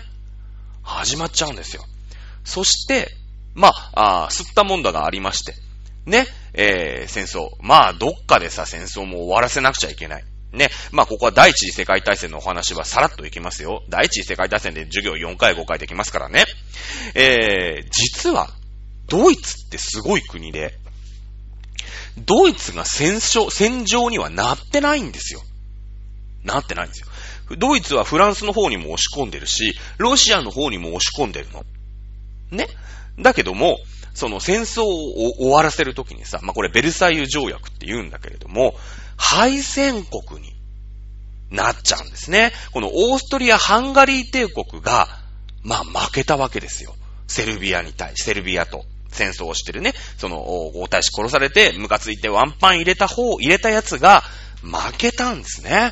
[0.83, 1.85] 始まっちゃうんですよ。
[2.43, 3.09] そして、
[3.55, 5.55] まあ、あ吸ったもんだがありまして、
[6.05, 7.49] ね、えー、戦争。
[7.61, 10.23] まあ、どっかでさ、戦争も終わらせなくちゃいけない。
[10.51, 10.69] ね。
[10.91, 13.83] まあ、ここは第一次世界大戦のお話はさらっといきますよ。
[13.89, 16.45] 第一次世界大戦で授業4回5回できますからね。
[17.15, 18.49] えー、実は、
[19.07, 20.77] ドイツってすごい国で、
[22.17, 25.41] ドイツが戦争、戦場にはなってないんですよ。
[26.43, 27.07] なってないんですよ。
[27.57, 31.63] ドイツはフランスの方にも押し込んでるし、ロシアの方にも押し込んでるの。
[32.51, 32.67] ね。
[33.19, 33.77] だけども、
[34.13, 38.75] その戦争を終わらせるときにさ、まあ、これベルサイユ条約って言うんだけれども、
[39.17, 40.53] 敗戦国に
[41.49, 42.51] なっちゃうんですね。
[42.71, 45.07] このオーストリア・ハンガリー帝国が、
[45.63, 46.95] まあ、負けたわけですよ。
[47.27, 54.23] セルビアに対し、セルビアと戦争をしてるね、その、皇太子殺されて、ムカついてワンパン入れた方、入れたやつが、
[54.61, 55.91] 負けたんですね。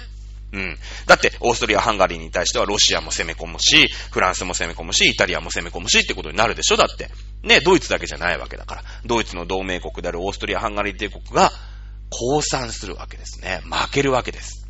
[0.54, 0.78] うん。
[1.06, 7.10] だって、オーストリア、ハンガリーに対してはロシアも攻め込むし、フランスも攻め込むし、イタリアも攻め込むしってことになるでしょだって。
[7.44, 8.84] ね、ドイツだけじゃないわけだから。
[9.06, 11.52] ドイツの同盟国であるオーストリア、ハンガリー帝国が、
[12.12, 13.62] 降参するわけですね。
[13.64, 14.68] 負けるわけです。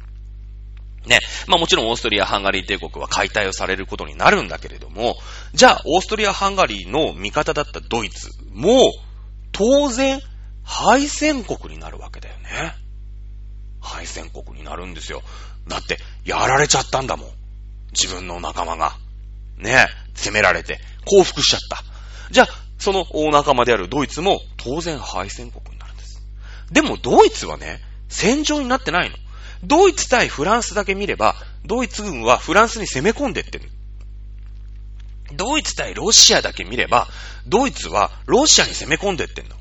[1.05, 1.19] ね。
[1.47, 5.15] まあもちろんオーストリア・ハンガリー帝国は解体をされることになるんだけれども、
[5.53, 8.91] じゃあオーストリア・ハンガリーの味方だったドイツも、
[9.51, 10.21] 当然、
[10.63, 12.75] 敗戦国になるわけだよね。
[13.81, 15.23] 敗戦国になるんですよ。
[15.67, 17.29] だって、やられちゃったんだもん。
[17.91, 18.95] 自分の仲間が。
[19.57, 21.90] ね攻められて、降伏しちゃった。
[22.31, 22.47] じゃあ、
[22.79, 26.21] その大仲間であるドイツも当然敗戦国になるんです。
[26.71, 27.79] でもドイツはね、
[28.09, 29.15] 戦場になってないの。
[29.63, 33.69] ドイツ対フランスだけ見れば、ドイツ軍はフランスに攻め込んでってる。
[35.33, 37.07] ドイツ対ロシアだけ見れば、
[37.47, 39.55] ドイツはロシアに攻め込んでってんの。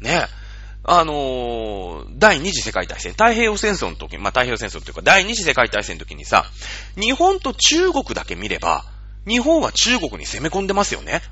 [0.00, 0.44] ねえ
[0.86, 6.44] あのー、第二次世界大戦、太平洋戦争の時、まあ、太平洋戦争っていうか、第二次世界大戦の時にさ、
[7.00, 8.84] 日本と中国だけ見れば、
[9.26, 11.22] 日本は中国に攻め込んでますよね。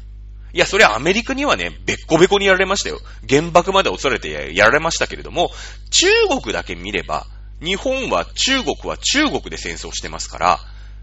[0.54, 3.00] いや、それはアメリカにはね、べっこべこにやられましたよ。
[3.28, 5.50] 原爆まで恐れてやられましたけれども、
[5.90, 7.26] 中国だけ見れば、
[7.62, 10.60] 日本は中国は中国で戦争してますから、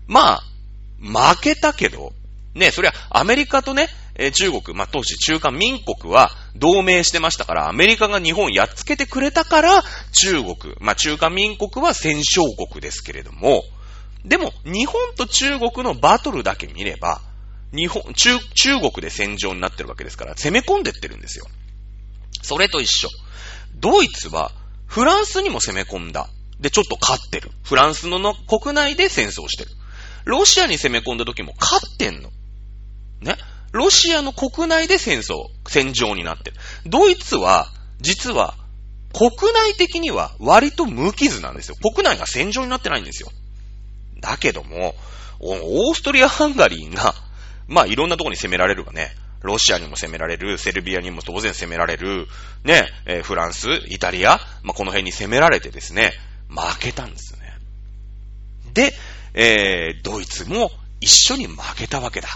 [0.08, 0.44] まあ、
[1.02, 2.14] 負けたけど、
[2.54, 3.88] ね、それはアメリカとね、
[4.34, 13.64] 中国、まあ、当時中華民国は同盟してましたから、アメリカが日本やっつけてくれたから、中国、まあ、中華民国は戦勝国ですけれども、
[14.26, 17.22] でも、日本と中国のバトルだけ見れば、
[17.74, 21.46] 日本、中、中国で戦場になってるわけですから、攻め込んでってるんですよ。
[22.42, 23.10] それと一緒。
[23.76, 24.52] ドイツは、
[24.88, 26.30] フランスにも攻め込んだ。
[26.60, 27.52] で、ちょっと勝ってる。
[27.64, 29.72] フランスのの国内で戦争してる。
[30.26, 32.32] ロシアに攻め込んだ時も勝ってんの。
[33.22, 33.38] ね。
[33.72, 36.58] ロシアの国内で戦争、戦場になってる。
[36.86, 38.56] ドイツは、実は、
[39.14, 41.76] 国内的には割と無傷なんですよ。
[41.76, 43.30] 国内が戦場になってないんですよ。
[44.20, 44.96] だけども、
[45.40, 47.16] オーストリア・ハンガリーが
[47.68, 49.16] まあいろんなとこに攻められるわね。
[49.42, 52.28] ロシアにも攻められる、セルビアにも当然攻められる、
[52.66, 56.12] ね、えー、フランス、イタリア、まあこの辺に攻められてですね、
[56.50, 57.58] 負けたんですよね。
[58.74, 58.94] で、
[59.34, 62.28] えー、ドイツも一緒に負けたわけだ。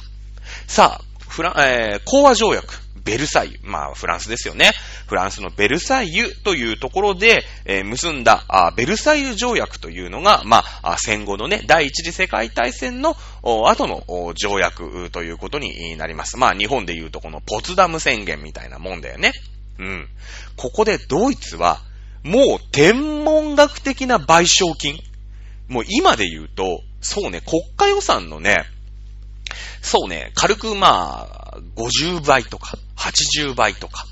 [0.67, 2.82] さあ、フラン、えー、講和条約。
[3.03, 3.59] ベルサイユ。
[3.63, 4.71] まあ、フランスですよね。
[5.07, 16.37] フランスのベルサイユというところで、えー、結んだあ、ベルサイユ条約というのが、まあ、戦後のね、第一次世界大戦の後の条約ということになります。
[16.37, 19.33] まあ、日本で言うとこのポツダム宣言みたいなもんだよね。
[19.79, 20.07] うん。
[20.55, 21.81] ここでドイツは、
[22.23, 24.97] もう天文学的な賠償金。
[25.67, 28.65] もう今で言うと、そうね、国家予算のね、
[29.81, 34.05] そうね、軽くまあ、50倍とか、80倍とか、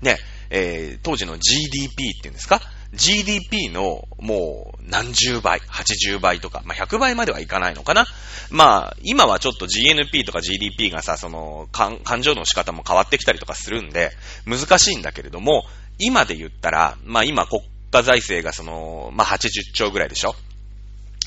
[0.00, 0.18] ね、
[0.50, 2.60] えー、当時の GDP っていうんですか
[2.94, 8.06] ?GDP のもう何十倍、80倍とか、まあ、100倍まではいかないのかな？
[8.50, 14.12] まあ、今はちょっと GNP とか GDP がさ、その、感情の仕方も変わってきたりとかするんで、
[14.46, 15.64] 難しいんだけれども、
[15.98, 20.36] 今で言ったら、まあ今国家財政がその、まあ80兆ぐらいでしょ？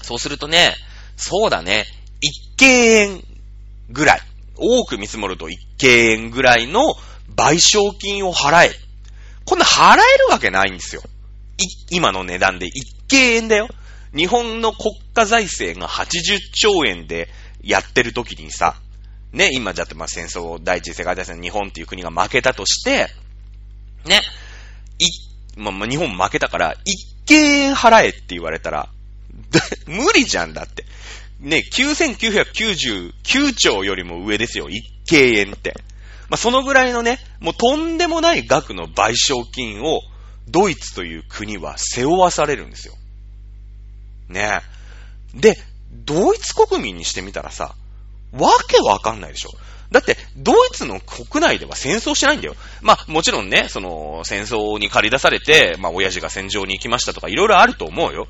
[0.01, 0.75] そうするとね、
[1.17, 1.85] そうだね、
[2.21, 3.23] 1敬円
[3.89, 4.21] ぐらい、
[4.55, 6.81] 多く見積もると1敬円ぐらいの
[7.35, 8.71] 賠償金を払え。
[9.45, 11.01] こんな払えるわけないんですよ。
[11.89, 12.69] 今の値段で1
[13.07, 13.67] 敬円だよ。
[14.15, 17.29] 日本の国家財政が80兆円で
[17.61, 18.75] やってる時にさ、
[19.31, 23.07] ね、今だってまあ戦争、第一次世界大戦、日本っていう国が負けたとして、
[24.05, 24.21] ね、
[24.97, 26.77] い、まあ、日本負けたから、1
[27.25, 28.89] 敬円払えって言われたら、
[29.85, 30.85] 無理じゃんだって。
[31.39, 35.73] ね、9999兆よりも上ですよ、1敬円って。
[36.29, 40.01] まあ、そのぐらいのね、もうとんでもない額の賠償金を、
[40.47, 42.95] ドイツという国は背負わされるんですよ。
[44.29, 44.61] ね
[45.33, 45.55] で、
[45.91, 47.75] ドイツ国民にしてみたらさ、
[48.31, 49.49] わけわかんないでしょ。
[49.91, 52.55] だって、ドイツの国内では戦争してないんだよ。
[52.81, 58.27] まあ、もちろんね、その、戦争に駆り出されて、まあ、親父が戦場に行きましたとか、いろいろあると思うよ。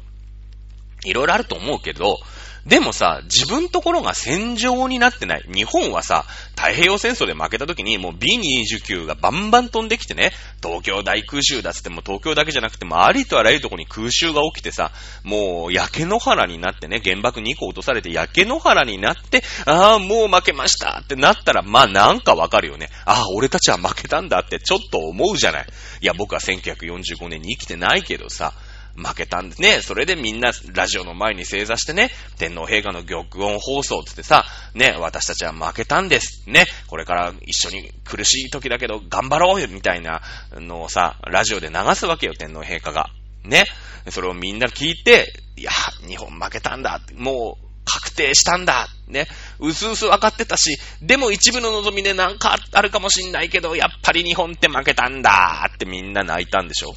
[1.04, 2.18] いろいろあると思うけど、
[2.66, 5.46] でもさ、自分ところが戦場になってない。
[5.48, 10.32] 日本はさ、太平洋戦争で負けた時にもう B29 がバンバン飛んできてね、
[10.62, 14.92] 東京大空襲だっつっても東京だけじゃなくてもありとあらゆるところに空襲が起きてさ、
[15.24, 22.90] もう焼け野原になってね、原爆2個落とされて焼け野原になって、ああ、もう負けましたってなったら、まあなんかわかるよね。
[23.06, 25.68] ああ、俺たちは負けたんだってちょっと思うじゃない。
[26.02, 28.54] いや、僕は1945年に生きてないけどさ、
[28.96, 29.82] 負けたんですね。
[29.82, 36.44] それでみんなラジオの前に正座してね、天皇陛下の玉音放送つってさ、ね、私たちは負けたんです。
[36.48, 40.22] ね、これから一緒に苦しい時だけど頑張ろうよみたいな
[40.54, 43.10] のをさ、ラジオで流すわけよ、天皇陛下が。
[43.44, 43.66] ね。
[44.10, 45.72] それをみんな聞いて、いや、
[46.08, 47.02] 日本負けたんだ。
[47.16, 48.88] もう、確定したんだ。
[49.08, 49.28] ね。
[49.60, 56.94] うすうす分かってたし、でも一部の望みでなんかあるかもしんないけど、やっぱり日本って負けたんだってみんな泣いたんでしょ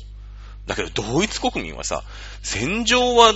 [0.66, 2.04] だけど、ドイツ国民はさ、
[2.42, 3.32] 戦場は、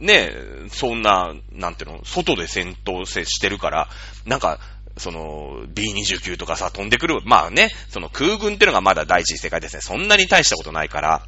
[0.00, 0.32] ね、
[0.70, 3.88] そんな、なんていうの、外で戦闘してるから、
[4.26, 4.58] なんか、
[4.96, 9.82] その、B29 とかさ、飛んでくる、まあね、その空軍っていうのがまだ第一次世界ですね。
[9.82, 11.26] そんなに大したことないから、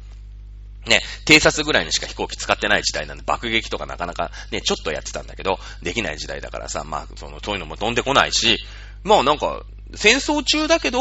[0.85, 8.57] ね、偵察ぐらいにしか飛行機使ってない時代なんで、爆撃とかなかなかね、ちょっとやってたんだけど、できない時代だからさ、まあ、その、そういうのも飛んでこないし、
[9.03, 9.63] まあなんか、
[9.95, 10.99] 戦争中だけど、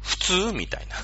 [0.00, 0.96] 普通みたいな。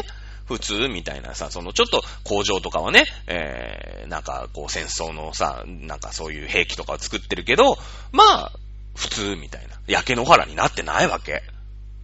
[0.00, 0.06] ね
[0.52, 7.76] 普通みたいなさ、そのちょっと工場とかはね、えー、なんかこう戦争のさ、なんかそういう兵器とかを作ってるけど、
[8.12, 8.52] まあ、
[8.94, 9.80] 普通みたいな。
[9.86, 11.42] 焼け野原になってないわけ。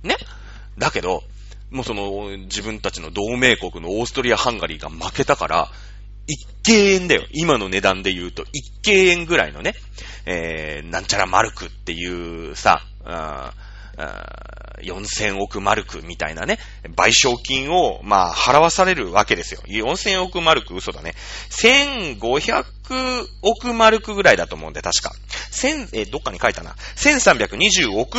[0.02, 0.16] ね？
[0.78, 1.22] だけど、
[1.70, 5.68] もうその、自分たちの同盟国のオーストリア・ハンガリーが負けたから、
[6.26, 7.26] 一敬円だよ。
[7.32, 9.74] 今の値段で言うと、一敬円ぐらいのね、
[10.26, 13.54] えー、なんちゃらマルクっていうさ、あ
[14.82, 16.58] 4000億マルクみたいなね、
[16.96, 19.60] 賠償金を、まあ、払わされるわけですよ。
[19.66, 21.14] 4000億マルク嘘だね。
[21.50, 22.64] 1500
[23.42, 25.12] 億マルクぐらいだと思うんで、確か。
[25.52, 26.72] 1000、え、どっかに書いたな。
[26.96, 28.18] 1320億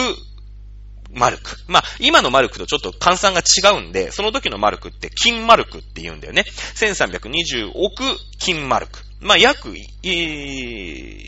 [1.12, 1.56] マルク。
[1.68, 6.44] まあ、今のマルクとちょっと換算が違うんで、その時のマルクって金マルクって言うんだよね。
[6.76, 8.04] 1320億
[8.38, 9.00] 金マルク。
[9.20, 9.74] まあ、約、
[10.04, 10.08] え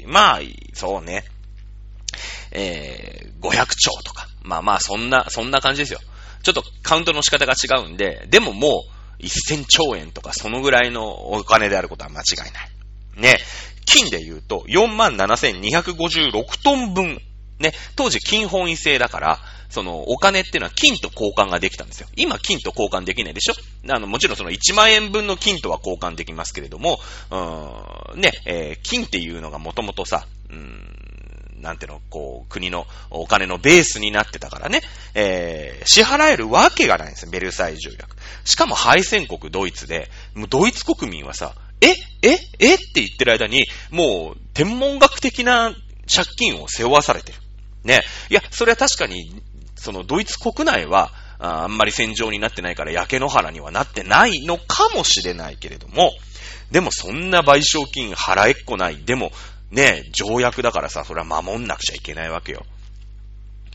[0.06, 0.40] ー、まあ、
[0.74, 1.24] そうね。
[2.52, 4.28] えー、500兆とか。
[4.42, 6.00] まあまあ、そんな、そんな感じですよ。
[6.44, 8.86] ちょっとカウントの仕方が違うんで、でもも
[9.20, 12.70] う、1000兆円とかそのぐらいのお金であることは間違いない。
[13.18, 13.38] ね。
[13.86, 17.22] 金で言うと、47,256トン分。
[17.60, 17.74] ね。
[17.96, 19.40] 当時金本位制だから、
[19.70, 22.08] そのお金っていうのは金と交換ができたんですよ。
[22.18, 23.54] 今金と交換できないでしょ？
[23.94, 31.01] あの、もちろんその1万円分の金とは交換できますけれども、うーん、ね、えー、金っていうのがもともとさ、うーん、
[31.62, 34.82] なんていうの、こう、国のお金のベースになってたからね、
[35.14, 38.16] えー、支払えるわけがないんですよ、ベルサイユ条約。
[38.44, 41.90] しかも敗戦国ドイツで、もうドイツ国民はさ、え
[42.22, 45.74] ええって言ってる間に、もう、天文学的な
[46.14, 47.40] 借金を背負わされてる。
[47.84, 48.02] ね。
[48.30, 49.42] いや、それは確かに、
[49.76, 56.12] そのドイツ国内は、あんまり戦場になってないから焼け野原にはなってないのかもしれないけれども、
[56.70, 58.98] でもそんな賠償金払えっこない。
[59.04, 59.32] でも、
[59.72, 62.66] ね、条約だからさ、それは守んなくちゃいけないわけよ。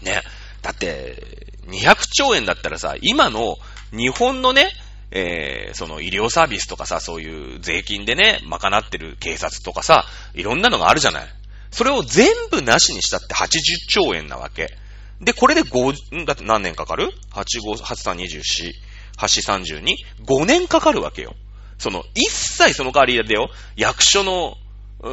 [0.03, 0.22] ね。
[0.62, 1.22] だって、
[1.68, 3.57] 200兆円だったらさ、今の
[3.92, 4.70] 日本のね、
[5.11, 11.28] えー、その医療サービスとかさ、そういう税金でね、賄ってる警察とかさ、いろんなのがあるじゃない。
[11.70, 14.76] それを全部なしにしたって80兆円なわけ。
[15.20, 18.72] で、これで5、だって何年かかる ?85、8324、
[19.18, 19.97] 832?
[20.26, 21.34] 5年かかるわけよ。
[21.78, 23.49] その、一切その代わりだよ。
[23.76, 24.57] 役所の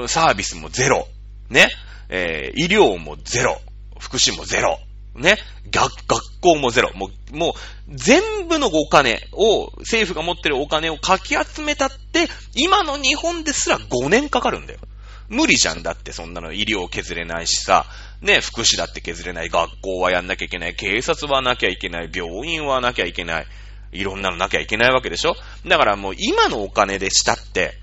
[0.07, 1.07] サービスもゼロ。
[1.49, 1.67] ね。
[2.09, 3.59] えー、医療もゼロ。
[3.99, 4.79] 福祉もゼロ。
[5.15, 5.37] ね。
[5.69, 6.91] 学、学校もゼロ。
[6.93, 7.53] もう、もう、
[7.89, 14.79] 全部のお金を、政府が持ってるお金をかき集めたって、今の日本ですら5年かかるんだよ。
[15.29, 17.85] 無理じゃんだってそんなの医療削れないしさ、
[18.21, 23.47] ね、福祉だって削れない、学校はやんなきゃいけない、警察はなきゃいけない、病院はなきゃいけない、
[23.91, 27.82] いろんなのなきゃいけないわけでしょだからもう今のお金でしたって、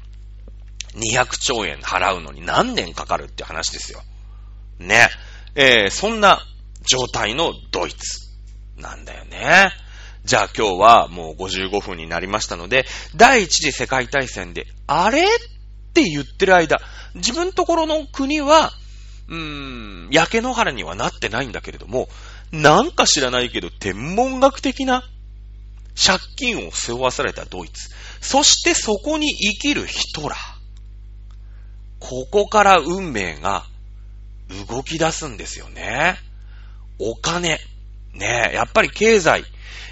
[0.95, 4.03] 200兆円払うのに何年かかるって話ですよ。
[4.79, 5.09] ね。
[5.55, 6.41] えー、そんな
[6.89, 8.31] 状態のドイツ
[8.77, 9.71] なんだよね。
[10.25, 12.87] じゃあ今日はもう55分になりましたので、
[13.17, 15.27] 第一次世界大戦で、あれっ
[15.95, 16.81] て言ってる間、
[17.15, 18.73] 自分ところの国は、
[19.29, 22.09] うーん、焼け野原にはなってないんだけれども、
[22.53, 25.05] なんか知らないけど天文学的な
[25.95, 27.91] 借金を背負わされたドイツ。
[28.21, 30.60] そしてそこに生きるヒトラー。
[32.01, 33.65] ここから運命が
[34.69, 36.17] 動き出すんですよね。
[36.99, 37.61] お金。
[38.13, 39.45] ねやっぱり経済、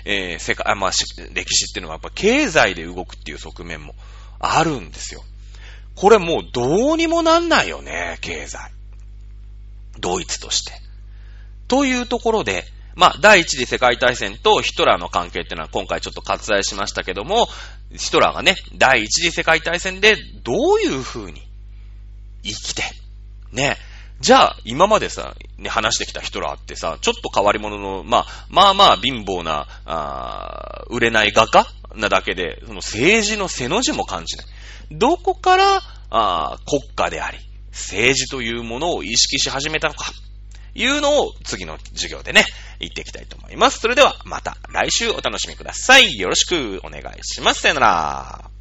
[0.05, 3.95] えー、世界、まあ、歴史っていうのはやっぱ経済で動くっていう側面も
[4.41, 5.23] あるんですよ。
[5.95, 8.73] これもうどうにもなんないよね、経済。
[9.99, 10.73] ドイツとして。
[11.67, 17.49] というところで、まあ、第一次世界大戦とヒトラーの関係っていうのは今回ちょっと割愛しましたけども、
[17.93, 21.48] ヒトラーがね、第一次世界大戦でどういう風に
[22.43, 22.83] 生きて、
[23.53, 23.77] ね、
[24.21, 34.47] じゃあ、今までさ、ね、話してきたヒトラーってさ、ちょっと変わり者の、まあ、まあまあ貧乏な、あ売れない画家なだけで、その政治の背の字も感じない。
[34.91, 37.39] どこから、あ国家であり、
[37.71, 40.11] 政治というものを意識し始めたのか、
[40.75, 42.45] いうのを次の授業でね、
[42.81, 43.81] 言っていきたいと思います。
[43.81, 46.19] それではまた来週お楽しみください。
[46.19, 47.61] よろしくお願いします。
[47.61, 48.58] さよなら。